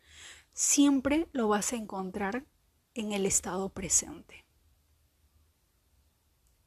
siempre 0.53 1.29
lo 1.33 1.49
vas 1.49 1.73
a 1.73 1.77
encontrar 1.77 2.47
en 2.95 3.13
el 3.13 3.27
estado 3.27 3.71
presente. 3.71 4.47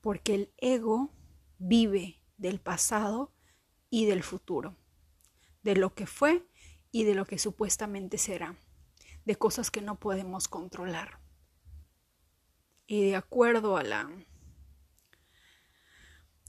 Porque 0.01 0.35
el 0.35 0.53
ego 0.57 1.13
vive 1.57 2.21
del 2.35 2.59
pasado 2.59 3.33
y 3.89 4.05
del 4.05 4.23
futuro, 4.23 4.75
de 5.63 5.77
lo 5.77 5.95
que 5.95 6.05
fue 6.05 6.45
y 6.91 7.05
de 7.05 7.15
lo 7.15 7.25
que 7.25 7.39
supuestamente 7.39 8.17
será, 8.17 8.57
de 9.23 9.37
cosas 9.37 9.71
que 9.71 9.81
no 9.81 9.97
podemos 9.97 10.49
controlar. 10.49 11.21
Y 12.85 13.05
de 13.05 13.15
acuerdo 13.15 13.77
a 13.77 13.83
la 13.83 14.11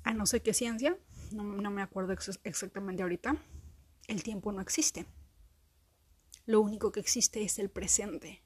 a 0.02 0.12
no 0.12 0.26
sé 0.26 0.42
qué 0.42 0.54
ciencia, 0.54 0.98
no, 1.32 1.70
me 1.70 1.82
acuerdo 1.82 2.14
exactamente 2.44 3.02
ahorita, 3.02 3.36
el 4.06 4.22
tiempo 4.22 4.52
no 4.52 4.60
existe. 4.60 5.06
Lo 6.46 6.60
único 6.60 6.92
que 6.92 7.00
existe 7.00 7.42
es 7.42 7.58
el 7.58 7.70
presente. 7.70 8.42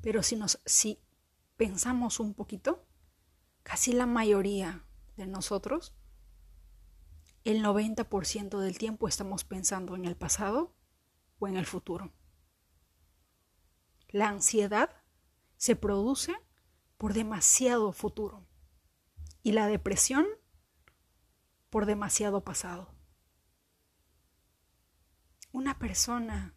Pero 0.00 0.22
si 0.22 0.36
nos 0.36 0.60
si 0.64 1.00
pensamos 1.56 2.20
un 2.20 2.34
poquito, 2.34 2.86
casi 3.62 3.92
la 3.92 4.06
mayoría 4.06 4.84
de 5.16 5.26
nosotros 5.26 5.94
el 7.44 7.62
90% 7.62 8.58
del 8.58 8.78
tiempo 8.78 9.06
estamos 9.06 9.44
pensando 9.44 9.94
en 9.94 10.06
el 10.06 10.16
pasado 10.16 10.74
o 11.38 11.46
en 11.46 11.56
el 11.56 11.66
futuro. 11.66 12.12
La 14.08 14.28
ansiedad 14.28 14.90
se 15.56 15.76
produce 15.76 16.32
por 16.96 17.12
demasiado 17.12 17.92
futuro 17.92 18.46
y 19.42 19.52
la 19.52 19.66
depresión 19.66 20.26
por 21.74 21.86
demasiado 21.86 22.44
pasado. 22.44 22.94
Una 25.50 25.76
persona 25.76 26.54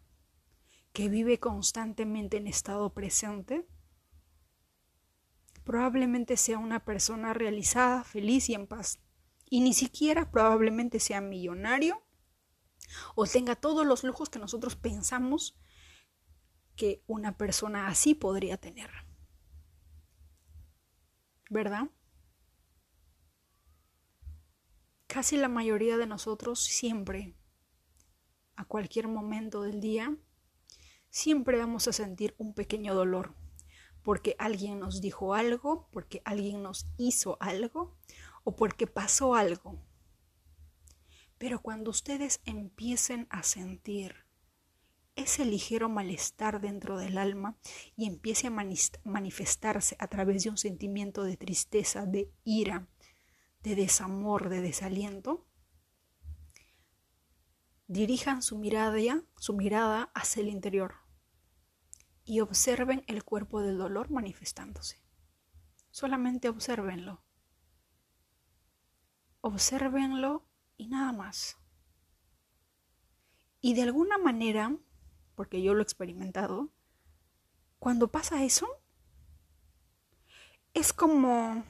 que 0.92 1.08
vive 1.08 1.40
constantemente 1.40 2.36
en 2.36 2.46
estado 2.46 2.94
presente 2.94 3.66
probablemente 5.64 6.36
sea 6.36 6.58
una 6.58 6.84
persona 6.84 7.34
realizada, 7.34 8.04
feliz 8.04 8.48
y 8.48 8.54
en 8.54 8.68
paz 8.68 9.00
y 9.50 9.60
ni 9.60 9.74
siquiera 9.74 10.30
probablemente 10.30 11.00
sea 11.00 11.20
millonario 11.20 12.00
o 13.16 13.26
tenga 13.26 13.56
todos 13.56 13.84
los 13.84 14.04
lujos 14.04 14.30
que 14.30 14.38
nosotros 14.38 14.76
pensamos 14.76 15.58
que 16.76 17.02
una 17.08 17.36
persona 17.36 17.88
así 17.88 18.14
podría 18.14 18.56
tener. 18.56 18.88
¿Verdad? 21.50 21.90
Casi 25.08 25.38
la 25.38 25.48
mayoría 25.48 25.96
de 25.96 26.06
nosotros 26.06 26.62
siempre, 26.62 27.34
a 28.56 28.66
cualquier 28.66 29.08
momento 29.08 29.62
del 29.62 29.80
día, 29.80 30.14
siempre 31.08 31.56
vamos 31.56 31.88
a 31.88 31.94
sentir 31.94 32.34
un 32.36 32.52
pequeño 32.52 32.94
dolor, 32.94 33.34
porque 34.02 34.36
alguien 34.38 34.78
nos 34.78 35.00
dijo 35.00 35.32
algo, 35.32 35.88
porque 35.92 36.20
alguien 36.26 36.62
nos 36.62 36.92
hizo 36.98 37.38
algo, 37.40 37.96
o 38.44 38.54
porque 38.54 38.86
pasó 38.86 39.34
algo. 39.34 39.82
Pero 41.38 41.62
cuando 41.62 41.90
ustedes 41.90 42.42
empiecen 42.44 43.28
a 43.30 43.44
sentir 43.44 44.26
ese 45.16 45.46
ligero 45.46 45.88
malestar 45.88 46.60
dentro 46.60 46.98
del 46.98 47.16
alma 47.16 47.56
y 47.96 48.06
empiece 48.06 48.48
a 48.48 48.66
manifestarse 49.04 49.96
a 49.98 50.08
través 50.08 50.44
de 50.44 50.50
un 50.50 50.58
sentimiento 50.58 51.24
de 51.24 51.38
tristeza, 51.38 52.04
de 52.04 52.30
ira, 52.44 52.88
de 53.68 53.74
desamor, 53.74 54.48
de 54.48 54.60
desaliento, 54.60 55.46
dirijan 57.86 58.42
su 58.42 58.58
mirada, 58.58 59.22
su 59.38 59.54
mirada 59.54 60.10
hacia 60.14 60.42
el 60.42 60.48
interior 60.48 60.94
y 62.24 62.40
observen 62.40 63.04
el 63.06 63.24
cuerpo 63.24 63.60
del 63.60 63.78
dolor 63.78 64.10
manifestándose. 64.10 65.02
Solamente 65.90 66.48
observenlo 66.48 67.22
obsérvenlo 69.40 70.46
y 70.76 70.88
nada 70.88 71.12
más. 71.12 71.58
Y 73.60 73.74
de 73.74 73.82
alguna 73.82 74.18
manera, 74.18 74.76
porque 75.34 75.62
yo 75.62 75.74
lo 75.74 75.80
he 75.80 75.82
experimentado, 75.82 76.70
cuando 77.78 78.08
pasa 78.08 78.44
eso, 78.44 78.66
es 80.74 80.92
como 80.92 81.64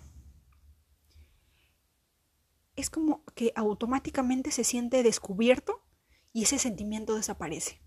es 2.79 2.91
como 2.91 3.25
que 3.35 3.53
automáticamente 3.57 4.53
se 4.53 4.63
siente 4.63 5.03
descubierto 5.03 5.83
y 6.33 6.45
ese 6.45 6.59
sentimiento 6.59 7.17
desaparece. 7.17 7.83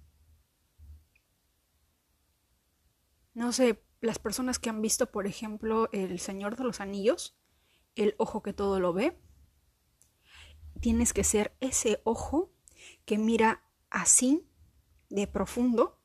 No 3.33 3.53
sé, 3.53 3.81
las 4.01 4.19
personas 4.19 4.59
que 4.59 4.69
han 4.69 4.81
visto, 4.81 5.09
por 5.09 5.27
ejemplo, 5.27 5.89
El 5.93 6.19
Señor 6.19 6.57
de 6.57 6.65
los 6.65 6.81
Anillos, 6.81 7.37
el 7.95 8.15
ojo 8.17 8.43
que 8.43 8.51
todo 8.51 8.81
lo 8.81 8.91
ve, 8.91 9.17
tienes 10.81 11.13
que 11.13 11.23
ser 11.23 11.55
ese 11.61 12.01
ojo 12.03 12.53
que 13.05 13.17
mira 13.17 13.63
así 13.89 14.45
de 15.09 15.27
profundo, 15.27 16.01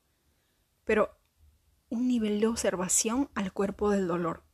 pero 0.85 1.19
un 1.89 2.07
nivel 2.07 2.39
de 2.39 2.47
observación 2.47 3.29
al 3.35 3.51
cuerpo 3.51 3.89
del 3.89 4.07
dolor, 4.07 4.46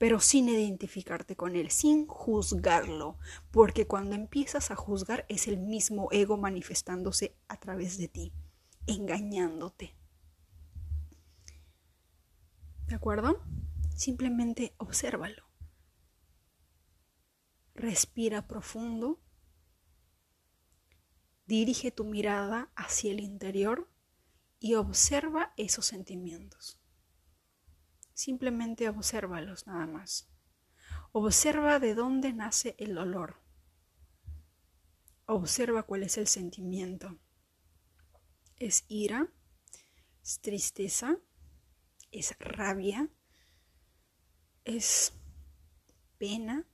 pero 0.00 0.18
sin 0.18 0.48
identificarte 0.48 1.36
con 1.36 1.56
él, 1.56 1.70
sin 1.70 2.06
juzgarlo, 2.06 3.18
porque 3.50 3.86
cuando 3.86 4.16
empiezas 4.16 4.70
a 4.70 4.74
juzgar 4.74 5.26
es 5.28 5.46
el 5.46 5.58
mismo 5.58 6.08
ego 6.10 6.38
manifestándose 6.38 7.36
a 7.48 7.60
través 7.60 7.98
de 7.98 8.08
ti, 8.08 8.32
engañándote. 8.86 9.94
¿De 12.86 12.94
acuerdo? 12.94 13.44
Simplemente 13.94 14.72
obsérvalo. 14.78 15.44
Respira 17.74 18.48
profundo. 18.48 19.20
Dirige 21.44 21.90
tu 21.90 22.04
mirada 22.04 22.72
hacia 22.74 23.10
el 23.10 23.20
interior 23.20 23.86
y 24.60 24.76
observa 24.76 25.52
esos 25.58 25.84
sentimientos. 25.84 26.79
Simplemente 28.20 28.86
obsérvalos 28.90 29.66
nada 29.66 29.86
más. 29.86 30.28
Observa 31.12 31.78
de 31.78 31.94
dónde 31.94 32.34
nace 32.34 32.76
el 32.78 32.94
dolor. 32.94 33.36
Observa 35.24 35.84
cuál 35.84 36.02
es 36.02 36.18
el 36.18 36.26
sentimiento. 36.26 37.18
¿Es 38.58 38.84
ira? 38.88 39.32
¿Es 40.22 40.38
tristeza? 40.40 41.16
¿Es 42.10 42.38
rabia? 42.38 43.08
¿Es 44.66 45.14
pena? 46.18 46.66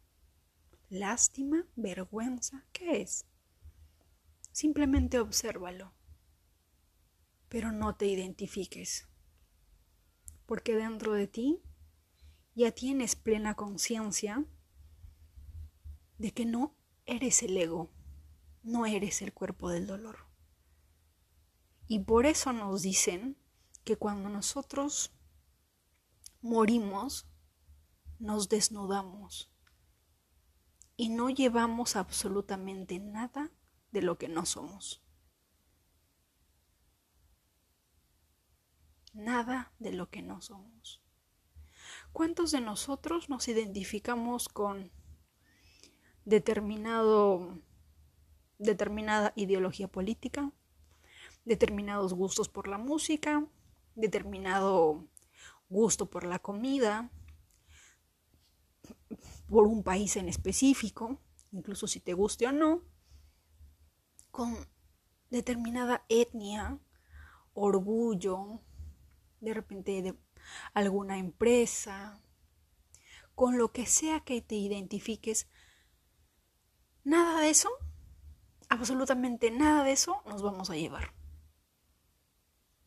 lástima, 0.88 1.64
vergüenza, 1.76 2.64
¿qué 2.72 3.02
es? 3.02 3.24
Simplemente 4.50 5.20
obsérvalo, 5.20 5.92
pero 7.48 7.70
no 7.70 7.94
te 7.94 8.06
identifiques, 8.06 9.06
porque 10.46 10.74
dentro 10.74 11.12
de 11.12 11.26
ti 11.26 11.62
ya 12.54 12.72
tienes 12.72 13.16
plena 13.16 13.54
conciencia 13.54 14.44
de 16.18 16.32
que 16.32 16.46
no 16.46 16.74
eres 17.04 17.42
el 17.42 17.56
ego, 17.56 17.90
no 18.62 18.86
eres 18.86 19.22
el 19.22 19.34
cuerpo 19.34 19.68
del 19.68 19.86
dolor. 19.86 20.26
Y 21.88 22.00
por 22.00 22.26
eso 22.26 22.52
nos 22.52 22.82
dicen 22.82 23.36
que 23.84 23.96
cuando 23.96 24.28
nosotros 24.28 25.12
morimos, 26.40 27.28
nos 28.18 28.48
desnudamos 28.48 29.50
y 30.96 31.10
no 31.10 31.28
llevamos 31.28 31.96
absolutamente 31.96 32.98
nada 32.98 33.52
de 33.92 34.02
lo 34.02 34.16
que 34.18 34.28
no 34.28 34.46
somos. 34.46 35.05
Nada 39.16 39.72
de 39.78 39.92
lo 39.92 40.10
que 40.10 40.20
no 40.20 40.42
somos. 40.42 41.02
¿Cuántos 42.12 42.50
de 42.50 42.60
nosotros 42.60 43.30
nos 43.30 43.48
identificamos 43.48 44.50
con 44.50 44.92
determinado, 46.26 47.58
determinada 48.58 49.32
ideología 49.34 49.88
política, 49.88 50.52
determinados 51.46 52.12
gustos 52.12 52.50
por 52.50 52.68
la 52.68 52.76
música, 52.76 53.46
determinado 53.94 55.08
gusto 55.70 56.10
por 56.10 56.24
la 56.24 56.38
comida, 56.38 57.10
por 59.48 59.66
un 59.66 59.82
país 59.82 60.16
en 60.16 60.28
específico, 60.28 61.22
incluso 61.52 61.86
si 61.86 62.00
te 62.00 62.12
guste 62.12 62.48
o 62.48 62.52
no, 62.52 62.82
con 64.30 64.54
determinada 65.30 66.04
etnia, 66.10 66.78
orgullo, 67.54 68.60
de 69.40 69.54
repente 69.54 70.02
de 70.02 70.14
alguna 70.74 71.18
empresa, 71.18 72.22
con 73.34 73.58
lo 73.58 73.72
que 73.72 73.86
sea 73.86 74.20
que 74.20 74.40
te 74.40 74.54
identifiques, 74.54 75.48
nada 77.04 77.40
de 77.40 77.50
eso, 77.50 77.70
absolutamente 78.68 79.50
nada 79.50 79.84
de 79.84 79.92
eso 79.92 80.22
nos 80.26 80.42
vamos 80.42 80.70
a 80.70 80.76
llevar. 80.76 81.14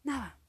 Nada. 0.04 0.40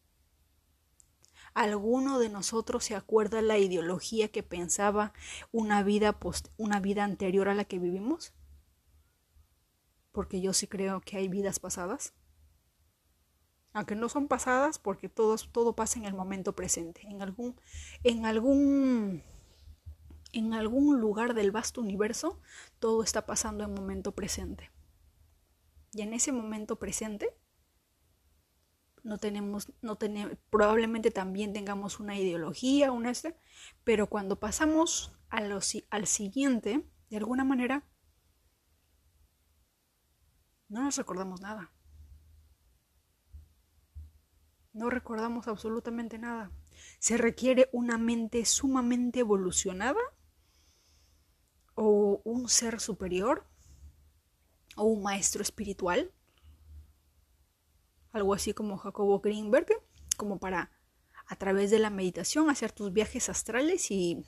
¿Alguno 1.53 2.19
de 2.19 2.29
nosotros 2.29 2.85
se 2.85 2.95
acuerda 2.95 3.43
la 3.43 3.59
ideología 3.59 4.29
que 4.29 4.43
pensaba 4.43 5.13
una 5.51 5.83
vida, 5.83 6.19
post 6.19 6.49
una 6.57 6.81
vida 6.81 7.05
anterior 7.05 7.49
a 7.49 7.55
la 7.55 7.65
que 7.65 7.79
vivimos? 7.79 8.33
Porque 10.13 10.41
yo 10.41 10.53
sí 10.53 10.67
creo 10.67 11.01
que 11.01 11.17
hay 11.17 11.29
vidas 11.29 11.59
pasadas. 11.59 12.15
Aunque 13.73 13.95
no 13.95 14.09
son 14.09 14.27
pasadas 14.27 14.79
porque 14.79 15.09
todo, 15.09 15.37
todo 15.53 15.77
pasa 15.77 15.99
en 15.99 16.05
el 16.05 16.15
momento 16.15 16.55
presente. 16.55 17.03
En 17.07 17.23
algún, 17.23 17.57
en 18.03 18.27
algún 18.27 19.23
en 20.33 20.55
algún 20.55 21.01
lugar 21.01 21.35
del 21.35 21.51
vasto 21.51 21.81
universo 21.81 22.41
todo 22.79 23.03
está 23.03 23.27
pasando 23.27 23.65
en 23.65 23.75
momento 23.75 24.13
presente. 24.13 24.71
Y 25.93 26.03
en 26.03 26.15
ese 26.15 26.33
momento 26.33 26.79
presente 26.79 27.37
no 29.03 29.19
tenemos, 29.19 29.73
no 29.81 29.97
tenemos, 29.97 30.37
probablemente 30.51 31.11
también 31.11 31.53
tengamos 31.53 32.01
una 32.01 32.19
ideología, 32.19 32.93
una 32.93 33.11
este, 33.11 33.37
pero 33.83 34.09
cuando 34.09 34.39
pasamos 34.39 35.13
a 35.31 35.39
al 35.39 36.07
siguiente, 36.07 36.85
de 37.09 37.17
alguna 37.17 37.45
manera, 37.45 37.85
no 40.69 40.83
nos 40.85 40.97
recordamos 40.97 41.41
nada. 41.41 41.73
No 44.73 44.91
recordamos 44.91 45.49
absolutamente 45.49 46.19
nada. 46.19 46.51
Se 46.99 47.17
requiere 47.17 47.69
una 47.73 47.99
mente 47.99 48.45
sumamente 48.45 49.21
evolucionada 49.21 50.01
o 51.75 52.21
un 52.25 52.49
ser 52.49 52.81
superior 52.81 53.47
o 54.77 54.85
un 54.85 55.03
maestro 55.03 55.43
espiritual 55.43 56.13
algo 58.13 58.35
así 58.35 58.53
como 58.53 58.77
Jacobo 58.77 59.21
Greenberg, 59.21 59.67
como 60.17 60.39
para 60.39 60.71
a 61.27 61.37
través 61.37 61.71
de 61.71 61.79
la 61.79 61.91
meditación 61.91 62.51
hacer 62.51 62.73
tus 62.73 62.93
viajes 62.93 63.29
astrales 63.29 63.91
y 63.91 64.25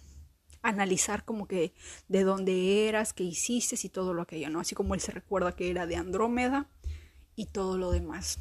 analizar 0.63 1.25
como 1.25 1.49
que 1.49 1.75
de 2.07 2.23
dónde 2.23 2.89
eras, 2.89 3.13
qué 3.13 3.25
hiciste 3.25 3.77
y 3.83 3.89
todo 3.89 4.15
lo 4.15 4.23
aquello, 4.23 4.49
¿no? 4.51 4.61
Así 4.61 4.77
como 4.77 4.95
él 4.95 5.01
se 5.01 5.11
recuerda 5.11 5.57
que 5.57 5.71
era 5.71 5.87
de 5.87 5.97
Andrómeda 5.97 6.69
y 7.35 7.47
todo 7.47 7.77
lo 7.77 7.91
demás. 7.91 8.39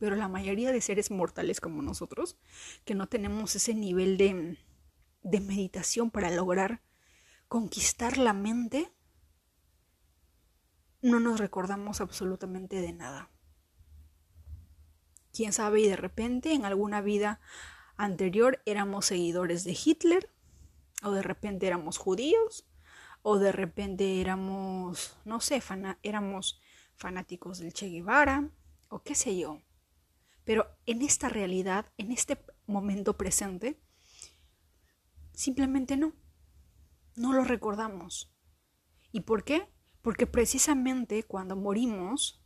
Pero 0.00 0.16
la 0.16 0.26
mayoría 0.26 0.72
de 0.72 0.80
seres 0.80 1.12
mortales 1.12 1.60
como 1.60 1.80
nosotros, 1.80 2.36
que 2.84 2.96
no 2.96 3.08
tenemos 3.08 3.54
ese 3.54 3.74
nivel 3.74 4.16
de, 4.16 4.58
de 5.22 5.40
meditación 5.40 6.10
para 6.10 6.32
lograr 6.32 6.82
conquistar 7.46 8.18
la 8.18 8.32
mente, 8.32 8.90
no 11.02 11.20
nos 11.20 11.38
recordamos 11.38 12.00
absolutamente 12.00 12.80
de 12.80 12.92
nada 12.92 13.30
quién 15.32 15.52
sabe, 15.52 15.80
y 15.80 15.88
de 15.88 15.96
repente 15.96 16.52
en 16.52 16.64
alguna 16.64 17.00
vida 17.00 17.40
anterior 17.96 18.62
éramos 18.66 19.06
seguidores 19.06 19.64
de 19.64 19.76
Hitler, 19.84 20.30
o 21.02 21.12
de 21.12 21.22
repente 21.22 21.66
éramos 21.66 21.98
judíos, 21.98 22.66
o 23.22 23.38
de 23.38 23.52
repente 23.52 24.20
éramos, 24.20 25.16
no 25.24 25.40
sé, 25.40 25.62
éramos 26.02 26.60
fanáticos 26.96 27.58
del 27.58 27.72
Che 27.72 27.88
Guevara, 27.88 28.50
o 28.88 29.02
qué 29.02 29.14
sé 29.14 29.36
yo. 29.36 29.60
Pero 30.44 30.66
en 30.86 31.02
esta 31.02 31.28
realidad, 31.28 31.92
en 31.98 32.12
este 32.12 32.44
momento 32.66 33.16
presente, 33.16 33.80
simplemente 35.32 35.96
no. 35.96 36.14
No 37.16 37.32
lo 37.32 37.44
recordamos. 37.44 38.32
¿Y 39.12 39.20
por 39.20 39.44
qué? 39.44 39.68
Porque 40.02 40.26
precisamente 40.26 41.24
cuando 41.24 41.56
morimos, 41.56 42.42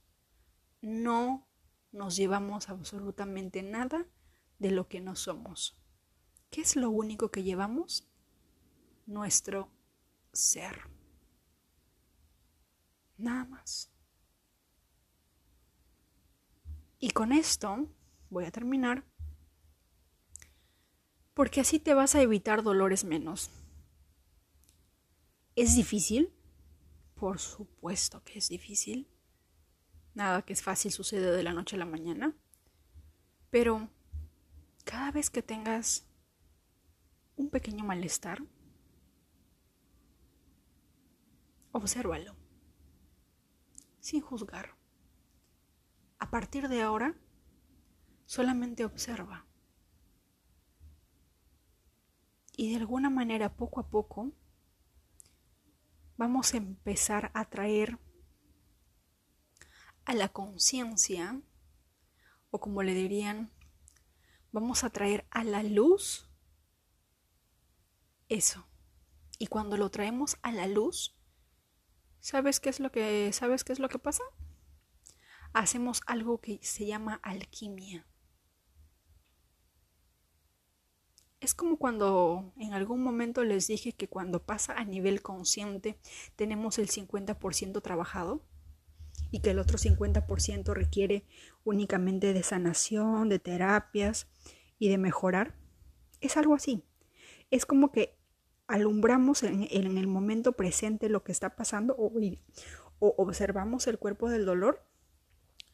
no 0.81 1.49
nos 1.93 2.17
llevamos 2.17 2.69
absolutamente 2.69 3.63
nada 3.63 4.07
de 4.59 4.71
lo 4.71 4.89
que 4.89 5.01
no 5.01 5.15
somos. 5.15 5.81
¿Qué 6.51 6.61
es 6.61 6.77
lo 6.77 6.91
único 6.91 7.31
que 7.31 7.43
llevamos? 7.43 8.09
Nuestro 9.07 9.71
ser. 10.33 10.91
Nada 13.17 13.45
más. 13.45 13.94
Y 17.05 17.11
con 17.11 17.33
esto 17.33 17.87
voy 18.31 18.47
a 18.47 18.51
terminar 18.51 19.05
porque 21.35 21.61
así 21.61 21.79
te 21.79 21.93
vas 21.93 22.15
a 22.15 22.23
evitar 22.23 22.63
dolores 22.63 23.05
menos. 23.05 23.51
¿Es 25.55 25.77
difícil? 25.77 26.33
Por 27.15 27.41
supuesto 27.41 28.25
que 28.25 28.39
es 28.39 28.49
difícil. 28.49 29.07
Nada 30.15 30.41
que 30.47 30.55
es 30.55 30.63
fácil 30.63 30.93
sucede 30.93 31.31
de 31.31 31.43
la 31.43 31.53
noche 31.53 31.77
a 31.77 31.81
la 31.81 31.85
mañana. 31.85 32.35
Pero 33.51 33.91
cada 34.85 35.11
vez 35.11 35.29
que 35.29 35.43
tengas 35.43 36.07
un 37.37 37.51
pequeño 37.51 37.85
malestar, 37.85 38.43
obsérvalo, 41.71 42.35
sin 44.01 44.23
juzgar. 44.23 44.74
A 46.19 46.31
partir 46.31 46.69
de 46.69 46.83
ahora, 46.83 47.15
solamente 48.27 48.85
observa. 48.85 49.47
Y 52.57 52.71
de 52.71 52.77
alguna 52.77 53.11
manera, 53.11 53.57
poco 53.57 53.81
a 53.81 53.91
poco, 53.91 54.33
vamos 56.17 56.55
a 56.55 56.59
empezar 56.59 57.31
a 57.35 57.45
traer 57.51 57.99
a 60.05 60.15
la 60.15 60.29
conciencia, 60.29 61.41
o 62.51 62.61
como 62.61 62.83
le 62.83 62.95
dirían, 62.95 63.53
vamos 64.53 64.85
a 64.85 64.91
traer 64.91 65.27
a 65.31 65.43
la 65.43 65.63
luz 65.63 66.31
eso. 68.29 68.67
Y 69.39 69.49
cuando 69.49 69.77
lo 69.77 69.91
traemos 69.91 70.37
a 70.43 70.53
la 70.53 70.69
luz, 70.69 71.17
¿sabes 72.21 72.61
qué 72.61 72.71
es 72.71 72.79
lo 72.79 72.93
que 72.93 73.33
sabes 73.33 73.65
qué 73.65 73.73
es 73.73 73.81
lo 73.81 73.89
que 73.89 73.99
pasa? 73.99 74.23
Hacemos 75.55 76.03
algo 76.07 76.39
que 76.41 76.59
se 76.63 76.85
llama 76.85 77.21
alquimia. 77.23 78.05
Es 81.41 81.55
como 81.55 81.79
cuando 81.79 82.53
en 82.57 82.73
algún 82.73 83.03
momento 83.05 83.45
les 83.45 83.69
dije 83.69 83.93
que 83.93 84.09
cuando 84.09 84.45
pasa 84.45 84.73
a 84.73 84.85
nivel 84.85 85.23
consciente 85.23 85.97
tenemos 86.35 86.79
el 86.81 86.89
50% 86.89 87.83
trabajado 87.83 88.43
y 89.31 89.41
que 89.41 89.51
el 89.51 89.61
otro 89.61 89.79
50% 89.79 90.75
requiere 90.75 91.25
únicamente 91.63 92.33
de 92.33 92.43
sanación, 92.43 93.29
de 93.29 93.39
terapias 93.39 94.27
y 94.81 94.89
de 94.89 94.99
mejorar. 94.99 95.55
Es 96.21 96.37
algo 96.37 96.55
así. 96.55 96.83
Es 97.53 97.65
como 97.65 97.93
que 97.93 98.19
alumbramos 98.67 99.45
en, 99.45 99.69
el 99.71 100.07
momento 100.09 100.53
presente 100.53 101.09
lo 101.09 101.23
que 101.23 101.31
está 101.31 101.55
pasando 101.55 101.95
o, 101.97 102.11
o 102.99 103.15
observamos 103.19 103.87
el 103.87 104.01
cuerpo 104.01 104.31
del 104.31 104.47
dolor 104.47 104.85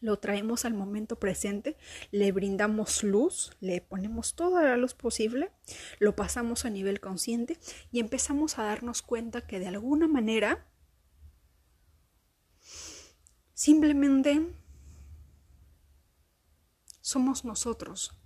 lo 0.00 0.18
traemos 0.18 0.64
al 0.64 0.74
momento 0.74 1.18
presente, 1.18 1.76
le 2.10 2.32
brindamos 2.32 3.02
luz, 3.02 3.52
le 3.60 3.80
ponemos 3.80 4.34
toda 4.34 4.62
la 4.62 4.76
luz 4.76 4.94
posible, 4.94 5.50
lo 5.98 6.16
pasamos 6.16 6.64
a 6.64 6.70
nivel 6.70 7.00
consciente 7.00 7.58
y 7.92 8.00
empezamos 8.00 8.58
a 8.58 8.64
darnos 8.64 9.02
cuenta 9.02 9.46
que 9.46 9.58
de 9.58 9.68
alguna 9.68 10.08
manera 10.08 10.66
Simplemente 13.60 14.40
somos 17.02 17.44
nosotros, 17.44 18.18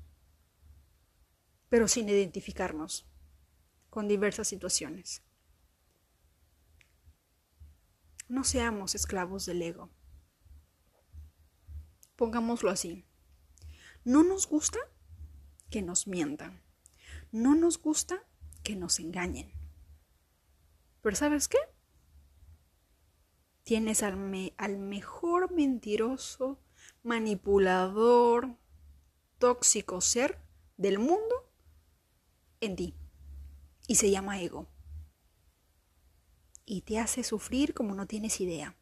pero 1.69 1.89
sin 1.89 2.09
identificarnos 2.09 3.05
con 3.91 4.07
diversas 4.07 4.47
situaciones. 4.47 5.25
No 8.29 8.45
seamos 8.45 8.95
esclavos 8.95 9.45
del 9.45 9.63
ego. 9.63 9.91
Pongámoslo 12.17 12.71
así. 12.71 13.05
No 14.05 14.23
nos 14.23 14.47
gusta 14.47 14.79
que 15.71 15.83
nos 15.83 16.07
mientan. 16.07 16.63
No 17.33 17.55
nos 17.55 17.81
gusta 17.81 18.23
que 18.63 18.77
nos 18.77 19.01
engañen. 19.01 19.53
Pero 21.03 21.17
¿sabes 21.17 21.49
qué? 21.49 21.59
Tienes 23.63 24.03
al, 24.03 24.53
al 24.57 24.79
mejor 24.79 25.53
mentiroso, 25.53 26.61
manipulador, 27.03 28.57
tóxico 29.39 30.01
ser 30.01 30.39
del 30.77 30.99
mundo 30.99 31.51
en 32.61 32.77
ti. 32.77 32.95
Y 33.87 33.97
se 33.97 34.11
llama 34.11 34.41
ego. 34.41 34.69
Y 36.65 36.83
te 36.83 36.99
hace 36.99 37.25
sufrir 37.25 37.75
como 37.75 37.95
no 37.95 38.07
tienes 38.07 38.41
idea. 38.41 38.77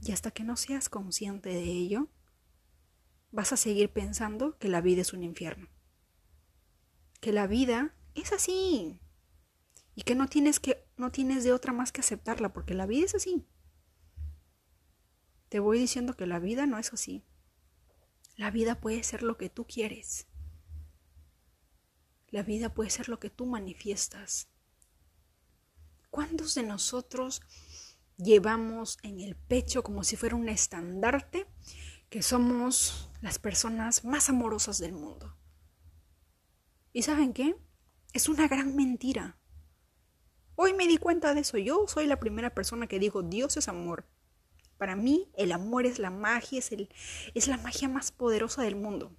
Y 0.00 0.12
hasta 0.12 0.30
que 0.30 0.44
no 0.44 0.56
seas 0.56 0.88
consciente 0.88 1.50
de 1.50 1.64
ello, 1.64 2.08
vas 3.30 3.52
a 3.52 3.56
seguir 3.56 3.92
pensando 3.92 4.56
que 4.58 4.68
la 4.68 4.80
vida 4.80 5.02
es 5.02 5.12
un 5.12 5.22
infierno. 5.22 5.68
Que 7.20 7.32
la 7.32 7.46
vida 7.46 7.94
es 8.14 8.32
así. 8.32 9.00
Y 9.94 10.02
que 10.02 10.14
no 10.14 10.28
tienes 10.28 10.60
que 10.60 10.86
no 10.96 11.10
tienes 11.10 11.44
de 11.44 11.52
otra 11.52 11.72
más 11.72 11.92
que 11.92 12.00
aceptarla 12.00 12.52
porque 12.52 12.74
la 12.74 12.86
vida 12.86 13.06
es 13.06 13.14
así. 13.14 13.46
Te 15.48 15.60
voy 15.60 15.78
diciendo 15.78 16.14
que 16.14 16.26
la 16.26 16.38
vida 16.38 16.66
no 16.66 16.78
es 16.78 16.92
así. 16.92 17.24
La 18.36 18.50
vida 18.50 18.80
puede 18.80 19.02
ser 19.02 19.22
lo 19.22 19.36
que 19.36 19.48
tú 19.48 19.66
quieres. 19.66 20.26
La 22.30 22.42
vida 22.42 22.74
puede 22.74 22.90
ser 22.90 23.08
lo 23.08 23.18
que 23.18 23.30
tú 23.30 23.46
manifiestas. 23.46 24.48
¿Cuántos 26.10 26.54
de 26.54 26.62
nosotros 26.62 27.42
llevamos 28.18 28.98
en 29.02 29.20
el 29.20 29.36
pecho 29.36 29.82
como 29.82 30.04
si 30.04 30.16
fuera 30.16 30.36
un 30.36 30.48
estandarte 30.48 31.46
que 32.10 32.22
somos 32.22 33.10
las 33.20 33.38
personas 33.38 34.04
más 34.04 34.28
amorosas 34.28 34.78
del 34.78 34.92
mundo? 34.92 35.36
¿Y 36.92 37.02
saben 37.02 37.32
qué? 37.32 37.56
Es 38.12 38.28
una 38.28 38.48
gran 38.48 38.76
mentira. 38.76 39.38
Hoy 40.56 40.74
me 40.74 40.88
di 40.88 40.98
cuenta 40.98 41.34
de 41.34 41.40
eso. 41.40 41.56
Yo 41.56 41.86
soy 41.86 42.06
la 42.06 42.18
primera 42.18 42.50
persona 42.50 42.88
que 42.88 42.98
digo, 42.98 43.22
Dios 43.22 43.56
es 43.56 43.68
amor. 43.68 44.06
Para 44.76 44.96
mí 44.96 45.30
el 45.36 45.52
amor 45.52 45.86
es 45.86 45.98
la 45.98 46.10
magia, 46.10 46.58
es, 46.58 46.72
el, 46.72 46.88
es 47.34 47.46
la 47.48 47.58
magia 47.58 47.88
más 47.88 48.10
poderosa 48.10 48.62
del 48.62 48.76
mundo. 48.76 49.16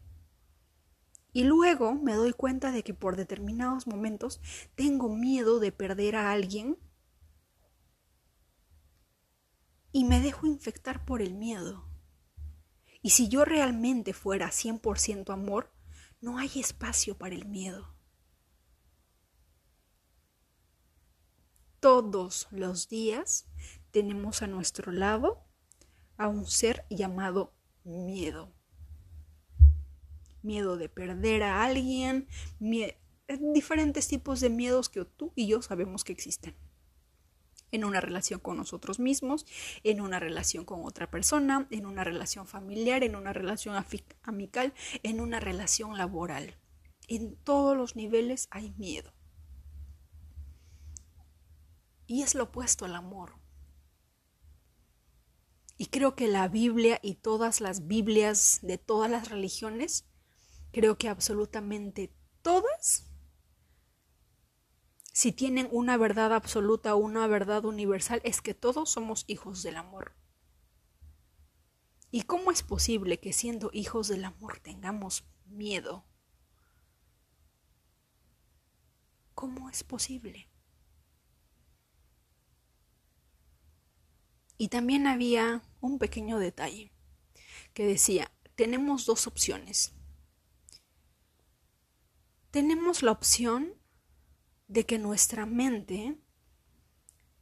Y 1.31 1.43
luego 1.43 1.93
me 1.93 2.13
doy 2.13 2.33
cuenta 2.33 2.71
de 2.71 2.83
que 2.83 2.93
por 2.93 3.15
determinados 3.15 3.85
momentos 3.85 4.41
tengo 4.75 5.09
miedo 5.09 5.59
de 5.59 5.71
perder 5.71 6.15
a 6.15 6.31
alguien 6.31 6.77
y 9.91 10.03
me 10.03 10.19
dejo 10.19 10.45
infectar 10.45 11.05
por 11.05 11.21
el 11.21 11.33
miedo. 11.33 11.87
Y 13.01 13.11
si 13.11 13.29
yo 13.29 13.45
realmente 13.45 14.13
fuera 14.13 14.49
100% 14.49 15.31
amor, 15.31 15.73
no 16.21 16.37
hay 16.37 16.51
espacio 16.55 17.17
para 17.17 17.35
el 17.35 17.45
miedo. 17.45 17.95
Todos 21.79 22.47
los 22.51 22.89
días 22.89 23.47
tenemos 23.91 24.41
a 24.41 24.47
nuestro 24.47 24.91
lado 24.91 25.45
a 26.17 26.27
un 26.27 26.45
ser 26.45 26.85
llamado 26.89 27.55
miedo. 27.85 28.53
Miedo 30.41 30.75
de 30.75 30.89
perder 30.89 31.43
a 31.43 31.63
alguien, 31.63 32.27
diferentes 33.53 34.07
tipos 34.09 34.41
de 34.41 34.49
miedos 34.49 34.89
que 34.89 35.05
tú 35.05 35.31
y 35.35 35.47
yo 35.47 35.61
sabemos 35.61 36.03
que 36.03 36.11
existen 36.11 36.55
en 37.71 37.83
una 37.85 38.01
relación 38.01 38.39
con 38.39 38.57
nosotros 38.57 38.99
mismos, 38.99 39.45
en 39.83 40.01
una 40.01 40.19
relación 40.19 40.65
con 40.65 40.85
otra 40.85 41.09
persona, 41.09 41.67
en 41.71 41.85
una 41.85 42.03
relación 42.03 42.47
familiar, 42.47 43.03
en 43.03 43.15
una 43.15 43.33
relación 43.33 43.75
amical, 44.23 44.73
en 45.03 45.19
una 45.21 45.39
relación 45.39 45.97
laboral. 45.97 46.55
En 47.07 47.35
todos 47.35 47.75
los 47.75 47.95
niveles 47.95 48.47
hay 48.51 48.71
miedo. 48.77 49.13
Y 52.05 52.23
es 52.23 52.35
lo 52.35 52.45
opuesto 52.45 52.85
al 52.85 52.95
amor. 52.95 53.35
Y 55.77 55.87
creo 55.87 56.15
que 56.15 56.27
la 56.27 56.47
Biblia 56.47 56.99
y 57.01 57.15
todas 57.15 57.61
las 57.61 57.87
Biblias 57.87 58.59
de 58.61 58.77
todas 58.77 59.09
las 59.09 59.29
religiones, 59.29 60.05
creo 60.71 60.97
que 60.97 61.07
absolutamente 61.07 62.11
todas 62.41 63.08
si 65.19 65.33
tienen 65.33 65.67
una 65.73 65.97
verdad 65.97 66.31
absoluta 66.31 66.95
o 66.95 66.97
una 66.97 67.27
verdad 67.27 67.65
universal, 67.65 68.21
es 68.23 68.39
que 68.39 68.53
todos 68.53 68.89
somos 68.89 69.25
hijos 69.27 69.63
del 69.63 69.75
amor. 69.75 70.15
¿Y 72.09 72.21
cómo 72.21 72.51
es 72.51 72.63
posible 72.63 73.19
que 73.19 73.33
siendo 73.33 73.69
hijos 73.73 74.07
del 74.07 74.23
amor 74.23 74.59
tengamos 74.59 75.25
miedo? 75.45 76.05
¿Cómo 79.33 79.69
es 79.69 79.83
posible? 79.83 80.47
Y 84.57 84.69
también 84.69 85.05
había 85.05 85.61
un 85.81 85.99
pequeño 85.99 86.39
detalle 86.39 86.93
que 87.73 87.85
decía, 87.85 88.31
tenemos 88.55 89.05
dos 89.05 89.27
opciones. 89.27 89.91
Tenemos 92.51 93.03
la 93.03 93.11
opción 93.11 93.78
de 94.69 94.85
que 94.85 94.99
nuestra 94.99 95.47
mente 95.47 96.15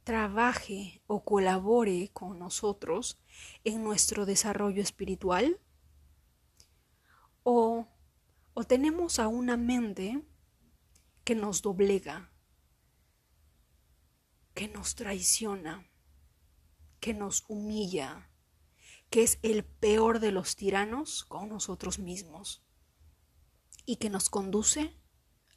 trabaje 0.02 1.02
o 1.06 1.22
colabore 1.22 2.10
con 2.14 2.38
nosotros 2.38 3.20
en 3.64 3.84
nuestro 3.84 4.24
desarrollo 4.24 4.80
espiritual 4.80 5.60
o, 7.42 7.86
o 8.54 8.64
tenemos 8.64 9.18
a 9.18 9.28
una 9.28 9.58
mente 9.58 10.26
que 11.24 11.34
nos 11.34 11.60
doblega, 11.60 12.32
que 14.54 14.68
nos 14.68 14.94
traiciona, 14.94 15.86
que 16.98 17.12
nos 17.12 17.44
humilla, 17.46 18.30
que 19.10 19.22
es 19.22 19.38
el 19.42 19.66
peor 19.66 20.18
de 20.20 20.32
los 20.32 20.56
tiranos 20.56 21.24
con 21.24 21.50
nosotros 21.50 21.98
mismos 21.98 22.64
y 23.84 23.96
que 23.96 24.08
nos 24.08 24.30
conduce 24.30 24.98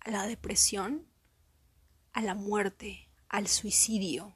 a 0.01 0.11
la 0.11 0.27
depresión 0.27 1.10
a 2.13 2.21
la 2.21 2.35
muerte, 2.35 3.09
al 3.29 3.47
suicidio, 3.47 4.35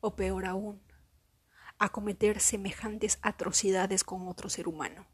o 0.00 0.16
peor 0.16 0.46
aún, 0.46 0.82
a 1.78 1.90
cometer 1.90 2.40
semejantes 2.40 3.18
atrocidades 3.22 4.04
con 4.04 4.28
otro 4.28 4.48
ser 4.48 4.68
humano. 4.68 5.06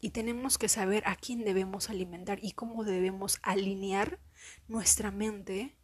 Y 0.00 0.10
tenemos 0.10 0.58
que 0.58 0.68
saber 0.68 1.02
a 1.06 1.16
quién 1.16 1.44
debemos 1.44 1.90
alimentar 1.90 2.38
y 2.42 2.52
cómo 2.52 2.84
debemos 2.84 3.38
alinear 3.42 4.20
nuestra 4.68 5.10
mente 5.10 5.76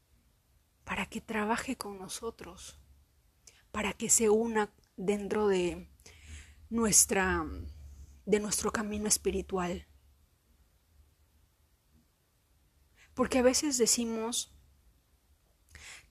para 0.85 1.07
que 1.07 1.20
trabaje 1.20 1.76
con 1.76 1.98
nosotros, 1.98 2.78
para 3.70 3.94
que 3.94 4.11
se 4.11 4.28
una 4.28 4.72
dentro 4.96 5.48
de 5.48 5.88
nuestra 6.68 7.44
de 8.26 8.38
nuestro 8.40 8.70
camino 8.70 9.09
espiritual. 9.09 9.87
Porque 13.14 13.38
a 13.38 13.42
veces 13.42 13.79
decimos, 13.79 14.53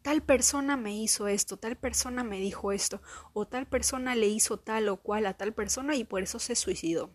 tal 0.04 0.22
persona 0.22 0.78
me 0.78 0.96
hizo 0.96 1.28
esto, 1.28 1.58
tal 1.58 1.76
persona 1.78 2.24
me 2.24 2.38
dijo 2.40 2.72
esto, 2.72 3.02
o 3.34 3.48
tal 3.48 3.68
persona 3.68 4.16
le 4.16 4.28
hizo 4.28 4.58
tal 4.60 4.90
o 4.90 4.98
cual 4.98 5.26
a 5.26 5.36
tal 5.38 5.54
persona 5.54 5.96
y 5.96 6.04
por 6.04 6.22
eso 6.24 6.40
se 6.40 6.56
suicidó. 6.56 7.12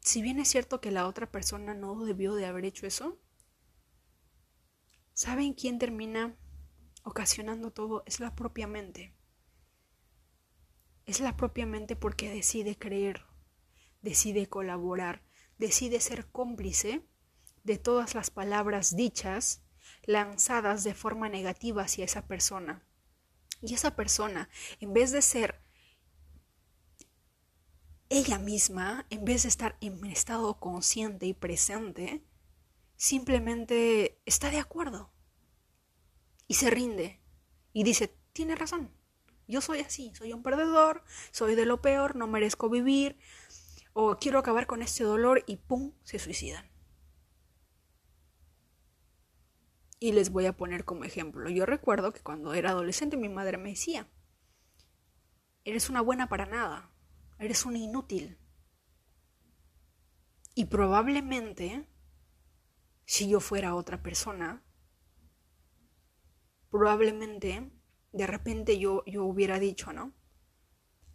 Si 0.00 0.22
bien 0.22 0.40
es 0.40 0.48
cierto 0.48 0.80
que 0.80 0.90
la 0.90 1.06
otra 1.06 1.30
persona 1.30 1.72
no 1.72 2.04
debió 2.04 2.34
de 2.34 2.46
haber 2.46 2.64
hecho 2.64 2.84
eso, 2.84 3.16
¿saben 5.12 5.52
quién 5.52 5.78
termina 5.78 6.34
ocasionando 7.04 7.70
todo? 7.72 8.04
Es 8.06 8.20
la 8.20 8.34
propia 8.34 8.66
mente. 8.66 9.14
Es 11.06 11.18
la 11.18 11.36
propia 11.36 11.66
mente 11.66 11.96
porque 11.96 12.30
decide 12.30 12.78
creer 12.78 13.24
decide 14.02 14.48
colaborar, 14.48 15.22
decide 15.58 16.00
ser 16.00 16.30
cómplice 16.30 17.02
de 17.64 17.78
todas 17.78 18.14
las 18.14 18.30
palabras 18.30 18.96
dichas, 18.96 19.62
lanzadas 20.04 20.84
de 20.84 20.94
forma 20.94 21.28
negativa 21.28 21.82
hacia 21.82 22.04
esa 22.04 22.26
persona. 22.26 22.86
Y 23.60 23.74
esa 23.74 23.96
persona, 23.96 24.48
en 24.80 24.92
vez 24.92 25.10
de 25.10 25.22
ser 25.22 25.60
ella 28.08 28.38
misma, 28.38 29.06
en 29.10 29.24
vez 29.24 29.42
de 29.42 29.48
estar 29.48 29.76
en 29.80 30.04
estado 30.06 30.58
consciente 30.58 31.26
y 31.26 31.34
presente, 31.34 32.24
simplemente 32.96 34.20
está 34.24 34.50
de 34.50 34.58
acuerdo 34.58 35.12
y 36.46 36.54
se 36.54 36.70
rinde 36.70 37.20
y 37.72 37.84
dice, 37.84 38.16
tiene 38.32 38.56
razón, 38.56 38.90
yo 39.46 39.60
soy 39.60 39.80
así, 39.80 40.12
soy 40.14 40.32
un 40.32 40.42
perdedor, 40.42 41.04
soy 41.30 41.54
de 41.54 41.66
lo 41.66 41.80
peor, 41.80 42.16
no 42.16 42.26
merezco 42.26 42.68
vivir, 42.68 43.18
o 44.00 44.16
quiero 44.16 44.38
acabar 44.38 44.68
con 44.68 44.80
este 44.80 45.02
dolor 45.02 45.42
y 45.48 45.56
¡pum! 45.56 45.92
se 46.04 46.20
suicidan. 46.20 46.70
Y 49.98 50.12
les 50.12 50.30
voy 50.30 50.46
a 50.46 50.56
poner 50.56 50.84
como 50.84 51.02
ejemplo. 51.02 51.50
Yo 51.50 51.66
recuerdo 51.66 52.12
que 52.12 52.20
cuando 52.20 52.54
era 52.54 52.70
adolescente 52.70 53.16
mi 53.16 53.28
madre 53.28 53.58
me 53.58 53.70
decía, 53.70 54.08
eres 55.64 55.90
una 55.90 56.00
buena 56.00 56.28
para 56.28 56.46
nada, 56.46 56.92
eres 57.40 57.66
un 57.66 57.74
inútil. 57.74 58.38
Y 60.54 60.66
probablemente, 60.66 61.84
si 63.04 63.28
yo 63.28 63.40
fuera 63.40 63.74
otra 63.74 64.00
persona, 64.00 64.62
probablemente 66.70 67.68
de 68.12 68.26
repente 68.28 68.78
yo, 68.78 69.02
yo 69.06 69.24
hubiera 69.24 69.58
dicho, 69.58 69.92
¿no? 69.92 70.12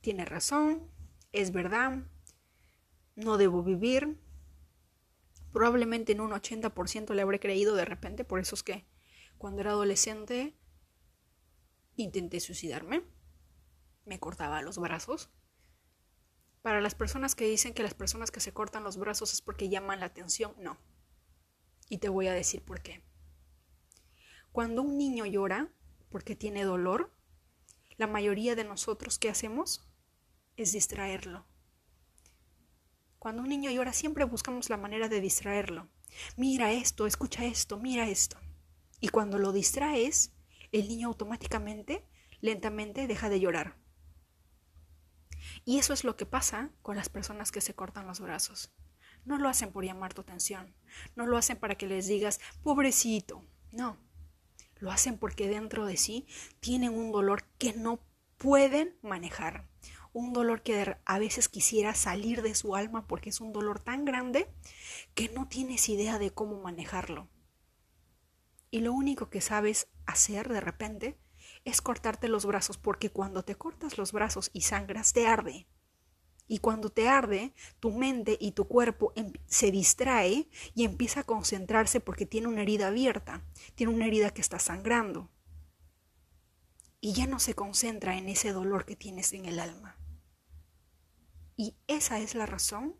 Tiene 0.01 0.25
razón, 0.25 0.91
es 1.31 1.53
verdad, 1.53 2.09
no 3.15 3.37
debo 3.37 3.63
vivir. 3.63 4.19
Probablemente 5.51 6.13
en 6.13 6.21
un 6.21 6.31
80% 6.31 7.13
le 7.13 7.21
habré 7.21 7.39
creído 7.39 7.75
de 7.75 7.85
repente, 7.85 8.23
por 8.23 8.39
eso 8.39 8.55
es 8.55 8.63
que 8.63 8.85
cuando 9.37 9.61
era 9.61 9.71
adolescente 9.71 10.57
intenté 11.95 12.39
suicidarme, 12.39 13.03
me 14.05 14.19
cortaba 14.19 14.61
los 14.61 14.79
brazos. 14.79 15.29
Para 16.61 16.81
las 16.81 16.95
personas 16.95 17.35
que 17.35 17.45
dicen 17.45 17.73
que 17.73 17.83
las 17.83 17.93
personas 17.93 18.31
que 18.31 18.39
se 18.39 18.53
cortan 18.53 18.83
los 18.83 18.97
brazos 18.97 19.33
es 19.33 19.41
porque 19.41 19.69
llaman 19.69 19.99
la 19.99 20.07
atención, 20.07 20.55
no. 20.57 20.77
Y 21.89 21.97
te 21.97 22.09
voy 22.09 22.27
a 22.27 22.33
decir 22.33 22.63
por 22.63 22.81
qué. 22.81 23.03
Cuando 24.51 24.81
un 24.81 24.97
niño 24.97 25.25
llora 25.25 25.71
porque 26.09 26.35
tiene 26.35 26.63
dolor, 26.63 27.11
la 27.97 28.07
mayoría 28.07 28.55
de 28.55 28.63
nosotros, 28.63 29.19
¿qué 29.19 29.29
hacemos? 29.29 29.85
Es 30.55 30.71
distraerlo. 30.71 31.45
Cuando 33.23 33.41
un 33.41 33.47
niño 33.47 33.71
llora 33.71 33.93
siempre 33.93 34.25
buscamos 34.25 34.69
la 34.69 34.75
manera 34.75 35.07
de 35.07 35.21
distraerlo. 35.21 35.87
Mira 36.35 36.73
esto, 36.73 37.07
escucha 37.07 37.45
esto, 37.45 37.77
mira 37.77 38.09
esto. 38.09 38.35
Y 38.99 39.07
cuando 39.07 39.39
lo 39.39 39.53
distraes, 39.53 40.33
el 40.73 40.89
niño 40.89 41.07
automáticamente, 41.07 42.05
lentamente, 42.41 43.07
deja 43.07 43.29
de 43.29 43.39
llorar. 43.39 43.77
Y 45.63 45.77
eso 45.79 45.93
es 45.93 46.03
lo 46.03 46.17
que 46.17 46.25
pasa 46.25 46.71
con 46.81 46.97
las 46.97 47.07
personas 47.07 47.53
que 47.53 47.61
se 47.61 47.73
cortan 47.73 48.07
los 48.07 48.19
brazos. 48.19 48.73
No 49.23 49.37
lo 49.37 49.47
hacen 49.47 49.71
por 49.71 49.85
llamar 49.85 50.13
tu 50.13 50.19
atención, 50.19 50.75
no 51.15 51.25
lo 51.25 51.37
hacen 51.37 51.55
para 51.55 51.75
que 51.75 51.87
les 51.87 52.07
digas, 52.07 52.41
pobrecito, 52.61 53.41
no. 53.71 53.95
Lo 54.79 54.91
hacen 54.91 55.17
porque 55.17 55.47
dentro 55.47 55.85
de 55.85 55.95
sí 55.95 56.27
tienen 56.59 56.93
un 56.93 57.13
dolor 57.13 57.45
que 57.57 57.71
no 57.71 58.01
pueden 58.37 58.97
manejar. 59.01 59.69
Un 60.13 60.31
dolor 60.31 60.61
que 60.61 60.95
a 61.03 61.19
veces 61.19 61.49
quisiera 61.49 61.95
salir 61.95 62.41
de 62.41 62.55
su 62.55 62.75
alma 62.75 63.07
porque 63.07 63.29
es 63.29 63.41
un 63.41 63.51
dolor 63.51 63.79
tan 63.79 64.05
grande 64.05 64.47
que 65.15 65.29
no 65.29 65.47
tienes 65.47 65.89
idea 65.89 66.19
de 66.19 66.31
cómo 66.31 66.61
manejarlo. 66.61 67.27
Y 68.69 68.79
lo 68.79 68.93
único 68.93 69.29
que 69.29 69.41
sabes 69.41 69.87
hacer 70.05 70.49
de 70.49 70.61
repente 70.61 71.17
es 71.65 71.81
cortarte 71.81 72.27
los 72.27 72.45
brazos, 72.45 72.77
porque 72.77 73.09
cuando 73.09 73.43
te 73.43 73.55
cortas 73.55 73.97
los 73.97 74.11
brazos 74.11 74.49
y 74.53 74.61
sangras, 74.61 75.13
te 75.13 75.27
arde. 75.27 75.67
Y 76.47 76.59
cuando 76.59 76.89
te 76.89 77.07
arde, 77.07 77.53
tu 77.79 77.91
mente 77.91 78.37
y 78.39 78.51
tu 78.51 78.67
cuerpo 78.67 79.13
se 79.47 79.71
distrae 79.71 80.49
y 80.75 80.83
empieza 80.83 81.21
a 81.21 81.23
concentrarse 81.23 81.99
porque 81.99 82.25
tiene 82.25 82.47
una 82.47 82.61
herida 82.61 82.87
abierta, 82.87 83.43
tiene 83.75 83.93
una 83.93 84.07
herida 84.07 84.31
que 84.31 84.41
está 84.41 84.59
sangrando. 84.59 85.29
Y 86.99 87.13
ya 87.13 87.27
no 87.27 87.39
se 87.39 87.53
concentra 87.53 88.17
en 88.17 88.29
ese 88.29 88.51
dolor 88.51 88.85
que 88.85 88.95
tienes 88.95 89.33
en 89.33 89.45
el 89.45 89.59
alma. 89.59 89.97
Y 91.55 91.75
esa 91.87 92.19
es 92.19 92.35
la 92.35 92.45
razón 92.45 92.95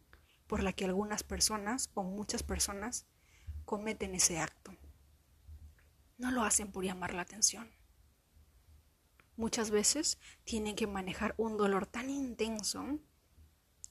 por 0.48 0.62
la 0.62 0.74
que 0.74 0.86
algunas 0.86 1.24
personas 1.24 1.90
o 1.94 2.04
muchas 2.04 2.44
personas 2.44 3.08
cometen 3.66 4.16
ese 4.16 4.40
acto. 4.40 4.76
No 6.18 6.32
lo 6.32 6.44
hacen 6.44 6.72
por 6.72 6.84
llamar 6.84 7.14
la 7.14 7.24
atención 7.24 7.70
muchas 9.36 9.72
veces 9.72 10.18
tienen 10.44 10.76
que 10.76 10.88
manejar 10.88 11.34
un 11.38 11.58
dolor 11.58 11.86
tan 11.86 12.10
intenso. 12.10 13.00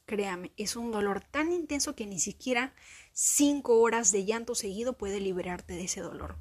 Créame, 0.07 0.53
es 0.57 0.77
un 0.77 0.91
dolor 0.91 1.21
tan 1.21 1.53
intenso 1.53 1.95
que 1.95 2.07
ni 2.07 2.19
siquiera 2.19 2.75
cinco 3.13 3.81
horas 3.81 4.13
de 4.13 4.25
llanto 4.25 4.55
seguido 4.55 4.97
puede 4.97 5.21
liberarte 5.21 5.75
de 5.75 5.85
ese 5.85 6.01
dolor. 6.01 6.39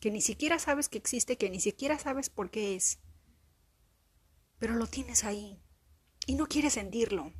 Que 0.00 0.10
ni 0.10 0.20
siquiera 0.20 0.58
sabes 0.58 0.88
que 0.88 0.98
existe, 0.98 1.36
que 1.36 1.50
ni 1.50 1.60
siquiera 1.60 1.98
sabes 1.98 2.30
por 2.30 2.50
qué 2.50 2.74
es. 2.74 2.98
Pero 4.58 4.74
lo 4.74 4.86
tienes 4.86 5.24
ahí 5.24 5.60
y 6.26 6.34
no 6.34 6.46
quieres 6.46 6.74
sentirlo. 6.74 7.32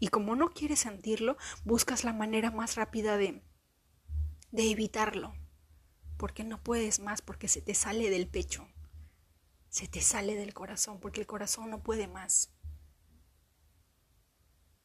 Y 0.00 0.08
como 0.08 0.36
no 0.36 0.50
quieres 0.50 0.80
sentirlo, 0.80 1.36
buscas 1.64 2.04
la 2.04 2.12
manera 2.12 2.50
más 2.50 2.76
rápida 2.76 3.16
de, 3.16 3.42
de 4.50 4.70
evitarlo. 4.70 5.34
Porque 6.16 6.44
no 6.44 6.62
puedes 6.62 7.00
más, 7.00 7.22
porque 7.22 7.48
se 7.48 7.60
te 7.60 7.74
sale 7.74 8.10
del 8.10 8.28
pecho 8.28 8.68
se 9.74 9.88
te 9.88 10.00
sale 10.00 10.36
del 10.36 10.54
corazón 10.54 11.00
porque 11.00 11.20
el 11.20 11.26
corazón 11.26 11.68
no 11.68 11.82
puede 11.82 12.06
más. 12.06 12.54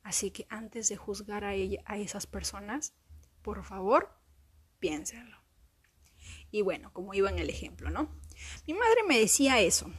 Así 0.01 0.31
que 0.31 0.47
antes 0.49 0.89
de 0.89 0.97
juzgar 0.97 1.43
a, 1.43 1.53
ella, 1.53 1.83
a 1.85 1.99
esas 1.99 2.25
personas, 2.25 2.95
por 3.43 3.63
favor, 3.63 4.19
piénsenlo. 4.79 5.37
Y 6.49 6.63
bueno, 6.63 6.91
como 6.91 7.13
iba 7.13 7.29
en 7.29 7.37
el 7.37 7.51
ejemplo, 7.51 7.91
¿no? 7.91 8.19
Mi 8.65 8.73
madre 8.73 9.03
me 9.07 9.19
decía 9.19 9.59
eso, 9.59 9.93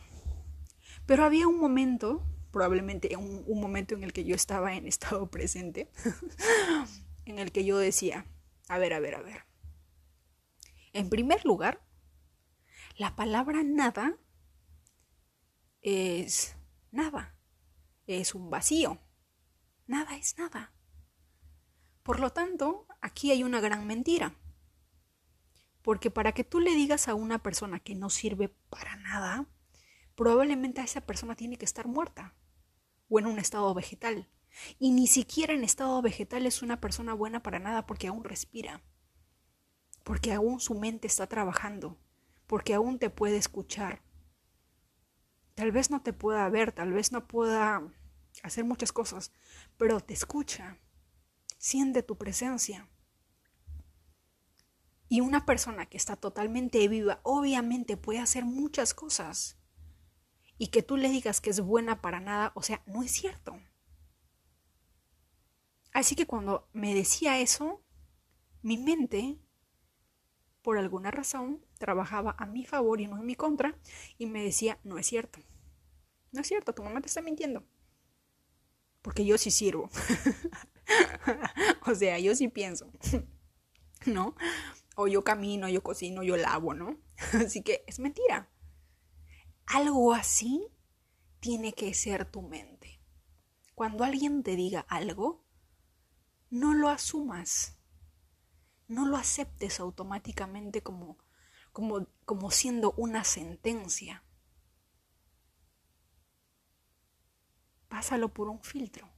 pero 1.06 1.24
había 1.24 1.46
un 1.46 1.60
momento, 1.60 2.26
probablemente 2.50 3.16
un, 3.16 3.44
un 3.46 3.60
momento 3.60 3.94
en 3.94 4.04
el 4.04 4.12
que 4.12 4.24
yo 4.24 4.34
estaba 4.34 4.74
en 4.74 4.86
estado 4.86 5.30
presente, 5.30 5.90
en 7.24 7.38
el 7.38 7.52
que 7.52 7.64
yo 7.64 7.78
decía, 7.78 8.26
a 8.68 8.78
ver, 8.78 8.92
a 8.92 9.00
ver, 9.00 9.14
a 9.14 9.22
ver. 9.22 9.44
En 10.92 11.08
primer 11.08 11.44
lugar, 11.44 11.82
la 12.96 13.16
palabra 13.16 13.62
nada 13.62 14.18
es 15.82 16.56
nada, 16.90 17.34
es 18.06 18.34
un 18.34 18.50
vacío. 18.50 18.98
Nada 19.86 20.16
es 20.16 20.38
nada. 20.38 20.72
Por 22.02 22.20
lo 22.20 22.30
tanto, 22.30 22.86
aquí 23.00 23.30
hay 23.30 23.42
una 23.42 23.60
gran 23.60 23.86
mentira. 23.86 24.34
Porque 25.82 26.10
para 26.10 26.32
que 26.32 26.44
tú 26.44 26.60
le 26.60 26.74
digas 26.74 27.08
a 27.08 27.14
una 27.14 27.42
persona 27.42 27.80
que 27.80 27.94
no 27.94 28.10
sirve 28.10 28.48
para 28.68 28.96
nada, 28.96 29.46
probablemente 30.20 30.82
esa 30.82 31.00
persona 31.00 31.34
tiene 31.34 31.56
que 31.56 31.64
estar 31.64 31.86
muerta 31.86 32.34
o 33.08 33.18
en 33.18 33.24
un 33.24 33.38
estado 33.38 33.72
vegetal. 33.72 34.28
Y 34.78 34.90
ni 34.90 35.06
siquiera 35.06 35.54
en 35.54 35.64
estado 35.64 36.02
vegetal 36.02 36.44
es 36.44 36.60
una 36.60 36.78
persona 36.78 37.14
buena 37.14 37.42
para 37.42 37.58
nada 37.58 37.86
porque 37.86 38.06
aún 38.06 38.22
respira, 38.22 38.82
porque 40.04 40.34
aún 40.34 40.60
su 40.60 40.74
mente 40.74 41.06
está 41.06 41.26
trabajando, 41.26 41.96
porque 42.46 42.74
aún 42.74 42.98
te 42.98 43.08
puede 43.08 43.38
escuchar, 43.38 44.02
Tal 45.54 45.72
vez 45.72 45.90
no 45.90 46.02
te 46.02 46.12
pueda 46.12 46.46
ver, 46.50 46.72
tal 46.72 46.92
vez 46.92 47.12
no 47.12 47.26
pueda 47.26 47.82
hacer 48.42 48.64
muchas 48.64 48.92
cosas, 48.92 49.32
pero 49.78 50.00
te 50.00 50.12
escucha, 50.12 50.76
siente 51.56 52.02
tu 52.02 52.18
presencia. 52.18 52.90
Y 55.08 55.22
una 55.22 55.46
persona 55.46 55.86
que 55.86 55.96
está 55.96 56.16
totalmente 56.16 56.86
viva, 56.88 57.20
obviamente 57.22 57.96
puede 57.96 58.18
hacer 58.18 58.44
muchas 58.44 58.92
cosas. 58.92 59.59
Y 60.60 60.66
que 60.66 60.82
tú 60.82 60.98
le 60.98 61.08
digas 61.08 61.40
que 61.40 61.48
es 61.48 61.60
buena 61.60 62.02
para 62.02 62.20
nada, 62.20 62.52
o 62.54 62.62
sea, 62.62 62.82
no 62.84 63.02
es 63.02 63.10
cierto. 63.10 63.58
Así 65.90 66.14
que 66.14 66.26
cuando 66.26 66.68
me 66.74 66.94
decía 66.94 67.38
eso, 67.38 67.82
mi 68.60 68.76
mente, 68.76 69.38
por 70.60 70.76
alguna 70.76 71.10
razón, 71.10 71.64
trabajaba 71.78 72.36
a 72.38 72.44
mi 72.44 72.66
favor 72.66 73.00
y 73.00 73.06
no 73.06 73.16
en 73.16 73.24
mi 73.24 73.36
contra, 73.36 73.74
y 74.18 74.26
me 74.26 74.44
decía, 74.44 74.78
no 74.84 74.98
es 74.98 75.06
cierto. 75.06 75.40
No 76.30 76.42
es 76.42 76.48
cierto, 76.48 76.74
tu 76.74 76.82
mamá 76.82 77.00
te 77.00 77.06
está 77.06 77.22
mintiendo. 77.22 77.64
Porque 79.00 79.24
yo 79.24 79.38
sí 79.38 79.50
sirvo. 79.50 79.88
o 81.86 81.94
sea, 81.94 82.18
yo 82.18 82.34
sí 82.36 82.48
pienso. 82.48 82.92
¿No? 84.04 84.34
O 84.94 85.08
yo 85.08 85.24
camino, 85.24 85.70
yo 85.70 85.82
cocino, 85.82 86.22
yo 86.22 86.36
lavo, 86.36 86.74
¿no? 86.74 87.00
Así 87.32 87.62
que 87.62 87.82
es 87.86 87.98
mentira. 87.98 88.50
Algo 89.72 90.12
así 90.12 90.66
tiene 91.38 91.72
que 91.72 91.94
ser 91.94 92.30
tu 92.30 92.42
mente. 92.42 93.00
Cuando 93.74 94.04
alguien 94.04 94.42
te 94.42 94.56
diga 94.56 94.80
algo, 94.88 95.44
no 96.50 96.74
lo 96.74 96.88
asumas. 96.88 97.78
No 98.88 99.06
lo 99.06 99.16
aceptes 99.16 99.78
automáticamente 99.78 100.82
como, 100.82 101.18
como, 101.72 102.08
como 102.24 102.50
siendo 102.50 102.92
una 102.96 103.22
sentencia. 103.22 104.24
pásalo 108.00 108.32
por 108.32 108.48
un 108.48 108.62
filtro. 108.62 109.08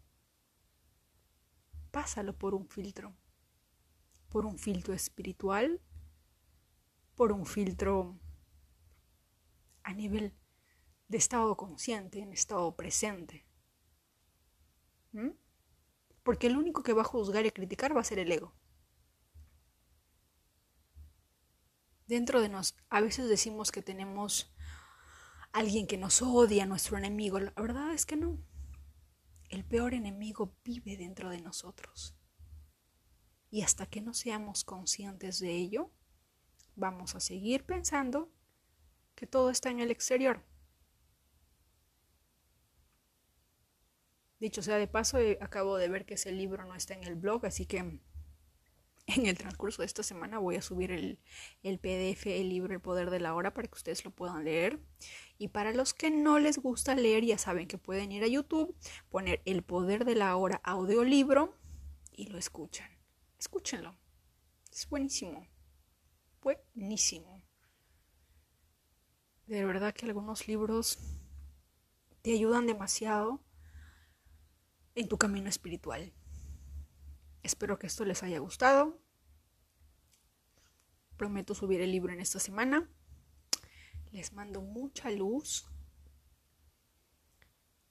Pásalo 1.93 2.37
por 2.37 2.53
un 2.53 2.67
filtro. 2.67 3.15
Por 4.29 4.45
un 4.45 4.59
filtro 4.59 4.93
espiritual, 4.93 5.81
por 7.15 7.33
un 7.33 7.47
filtro 7.47 8.19
a 9.85 9.93
nivel 9.93 10.35
de 11.13 11.19
estado 11.19 11.59
consciente, 11.59 12.21
en 12.21 12.33
estado 12.33 12.75
presente. 12.75 13.45
¿Mm? 15.13 15.33
Porque 16.23 16.47
el 16.47 16.57
único 16.57 16.83
que 16.83 16.95
va 16.95 17.03
a 17.03 17.05
juzgar 17.05 17.45
y 17.45 17.51
criticar 17.51 17.95
va 17.95 18.01
a 18.01 18.05
ser 18.05 18.19
el 18.19 18.33
ego. 18.33 18.55
Dentro 22.07 22.41
de 22.41 22.49
nos, 22.49 22.75
a 22.89 23.03
veces 23.03 23.29
decimos 23.29 23.71
que 23.71 23.83
tenemos 23.83 24.55
alguien 25.53 25.87
que 25.87 25.99
nos 25.99 26.23
odia, 26.23 26.65
nuestro 26.65 26.97
enemigo. 26.97 27.39
La 27.39 27.53
verdad 27.57 27.93
es 27.93 28.07
que 28.07 28.17
no. 28.17 28.39
el 29.51 29.67
peor 29.67 29.93
enemigo 29.93 30.57
vive 30.65 30.97
dentro 30.97 31.29
de 31.29 31.43
nosotros. 31.43 32.17
Y 33.51 33.61
hasta 33.61 33.85
que 33.85 34.01
no 34.01 34.15
seamos 34.15 34.65
conscientes 34.65 35.41
de 35.41 35.55
ello, 35.57 35.91
vamos 36.75 37.15
a 37.15 37.21
seguir 37.21 37.67
pensando 37.67 38.33
que 39.15 39.27
todo 39.27 39.51
está 39.51 39.69
en 39.69 39.81
el 39.81 39.91
exterior. 39.91 40.43
Dicho 44.43 44.61
sea 44.61 44.77
de 44.77 44.89
paso, 44.89 45.19
eh, 45.19 45.39
acabo 45.41 45.77
de 45.77 45.87
ver 45.87 46.05
que 46.05 46.15
ese 46.15 46.33
libro 46.33 46.65
no 46.65 46.75
está 46.75 46.95
en 46.95 47.05
el 47.05 47.15
blog, 47.15 47.47
así 47.47 47.65
que 47.65 47.77
en 47.79 48.01
el 49.27 49.39
transcurso 49.39 49.83
de 49.83 49.87
esta 49.87 50.03
semana 50.03 50.41
voy 50.41 50.57
a 50.57 50.63
subir 50.63 50.91
el, 50.91 51.21
el, 51.63 51.79
PDF, 51.79 52.27
el 52.27 52.49
libro 52.49 52.75
El 52.75 52.81
Poder 52.81 53.11
de 53.11 53.21
la 53.21 53.37
Hora, 53.37 53.55
para 53.55 53.69
que 53.69 53.77
ustedes 53.77 54.05
lo 54.05 54.11
puedan 54.11 54.43
leer. 54.43 54.81
Y 55.39 55.47
para 55.47 55.73
los 55.73 55.95
que 55.95 56.11
no 56.11 56.41
les 56.41 56.59
gusta 56.59 56.97
leer, 56.97 57.25
ya 57.25 57.39
saben 57.39 57.69
que 57.69 57.79
pueden 57.79 58.11
ir 58.11 58.25
a 58.25 58.27
YouTube, 58.27 58.75
poner 59.11 59.43
El 59.45 59.63
Poder 59.63 60.05
de 60.05 60.17
la 60.17 60.35
Hora 60.35 60.61
audiolibro 60.65 61.57
y 62.11 62.27
lo 62.27 62.37
escuchan. 62.37 62.91
Escúchenlo. 63.39 63.97
Es 64.73 64.89
buenísimo. 64.89 65.47
Buenísimo. 66.41 67.45
De 69.47 69.65
verdad 69.65 69.95
que 69.95 70.07
algunos 70.07 70.49
libros 70.49 70.99
te 72.23 72.33
ayudan 72.33 72.67
demasiado 72.67 73.41
en 74.95 75.09
tu 75.09 75.19
camino 75.19 75.49
espiritual. 75.49 76.13
Espero 77.43 77.79
que 77.79 77.87
esto 77.87 78.05
les 78.05 78.23
haya 78.23 78.39
gustado. 78.39 79.01
Prometo 81.17 81.55
subir 81.55 81.81
el 81.81 81.91
libro 81.91 82.13
en 82.13 82.21
esta 82.21 82.39
semana. 82.39 82.89
Les 84.11 84.33
mando 84.33 84.61
mucha 84.61 85.11
luz, 85.11 85.67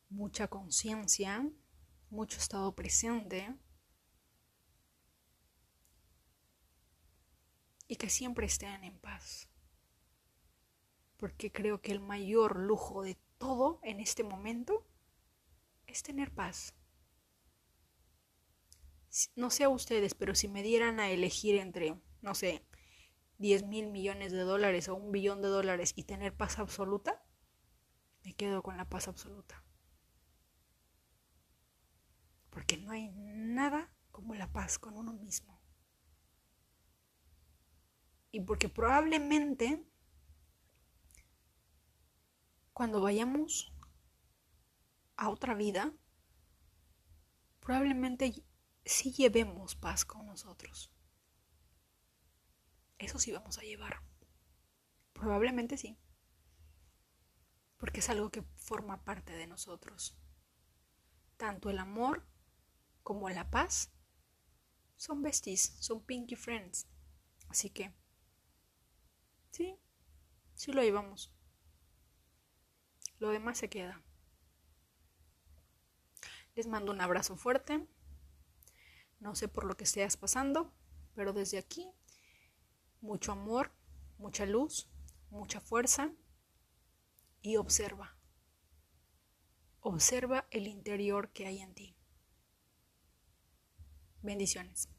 mucha 0.09 0.47
conciencia, 0.47 1.49
mucho 2.09 2.37
estado 2.37 2.75
presente. 2.75 3.55
Y 7.87 7.95
que 7.97 8.09
siempre 8.09 8.45
estén 8.45 8.83
en 8.83 8.97
paz. 8.99 9.49
Porque 11.17 11.51
creo 11.51 11.81
que 11.81 11.91
el 11.91 11.99
mayor 11.99 12.57
lujo 12.57 13.01
de 13.01 13.17
todo 13.37 13.79
en 13.83 13.99
este 13.99 14.23
momento 14.23 14.87
es 15.87 16.03
tener 16.03 16.33
paz 16.33 16.73
no 19.35 19.49
sé 19.49 19.63
a 19.65 19.69
ustedes, 19.69 20.13
pero 20.15 20.35
si 20.35 20.47
me 20.47 20.63
dieran 20.63 20.99
a 20.99 21.09
elegir 21.09 21.57
entre, 21.57 21.99
no 22.21 22.35
sé, 22.35 22.65
10 23.37 23.65
mil 23.65 23.87
millones 23.87 24.31
de 24.31 24.41
dólares 24.41 24.87
o 24.87 24.95
un 24.95 25.11
billón 25.11 25.41
de 25.41 25.49
dólares 25.49 25.93
y 25.95 26.03
tener 26.03 26.35
paz 26.35 26.59
absoluta, 26.59 27.23
me 28.23 28.33
quedo 28.33 28.61
con 28.61 28.77
la 28.77 28.87
paz 28.87 29.07
absoluta. 29.07 29.63
Porque 32.49 32.77
no 32.77 32.91
hay 32.91 33.09
nada 33.11 33.89
como 34.11 34.35
la 34.35 34.51
paz 34.51 34.77
con 34.77 34.95
uno 34.95 35.13
mismo. 35.13 35.61
Y 38.31 38.41
porque 38.41 38.69
probablemente 38.69 39.85
cuando 42.73 43.01
vayamos 43.01 43.73
a 45.17 45.29
otra 45.29 45.53
vida, 45.53 45.93
probablemente 47.59 48.43
si 48.85 49.11
llevemos 49.11 49.75
paz 49.75 50.05
con 50.05 50.25
nosotros. 50.25 50.91
Eso 52.97 53.19
sí 53.19 53.31
vamos 53.31 53.57
a 53.57 53.63
llevar. 53.63 54.01
Probablemente 55.13 55.77
sí. 55.77 55.97
Porque 57.77 57.99
es 57.99 58.09
algo 58.09 58.29
que 58.29 58.43
forma 58.57 59.03
parte 59.03 59.33
de 59.33 59.47
nosotros. 59.47 60.17
Tanto 61.37 61.69
el 61.69 61.79
amor 61.79 62.27
como 63.03 63.29
la 63.29 63.49
paz 63.49 63.91
son 64.97 65.23
besties, 65.23 65.75
son 65.79 66.05
pinky 66.05 66.35
friends. 66.35 66.87
Así 67.49 67.71
que, 67.71 67.91
sí, 69.49 69.75
sí 70.53 70.71
lo 70.71 70.83
llevamos. 70.83 71.33
Lo 73.17 73.29
demás 73.29 73.57
se 73.57 73.69
queda. 73.69 74.01
Les 76.55 76.67
mando 76.67 76.91
un 76.91 77.01
abrazo 77.01 77.35
fuerte. 77.35 77.87
No 79.21 79.35
sé 79.35 79.47
por 79.47 79.65
lo 79.65 79.77
que 79.77 79.83
estés 79.83 80.17
pasando, 80.17 80.73
pero 81.13 81.31
desde 81.31 81.59
aquí, 81.59 81.87
mucho 83.01 83.31
amor, 83.31 83.71
mucha 84.17 84.47
luz, 84.47 84.89
mucha 85.29 85.61
fuerza 85.61 86.11
y 87.41 87.57
observa. 87.57 88.17
Observa 89.79 90.47
el 90.49 90.65
interior 90.67 91.31
que 91.31 91.45
hay 91.45 91.61
en 91.61 91.73
ti. 91.75 91.95
Bendiciones. 94.23 94.89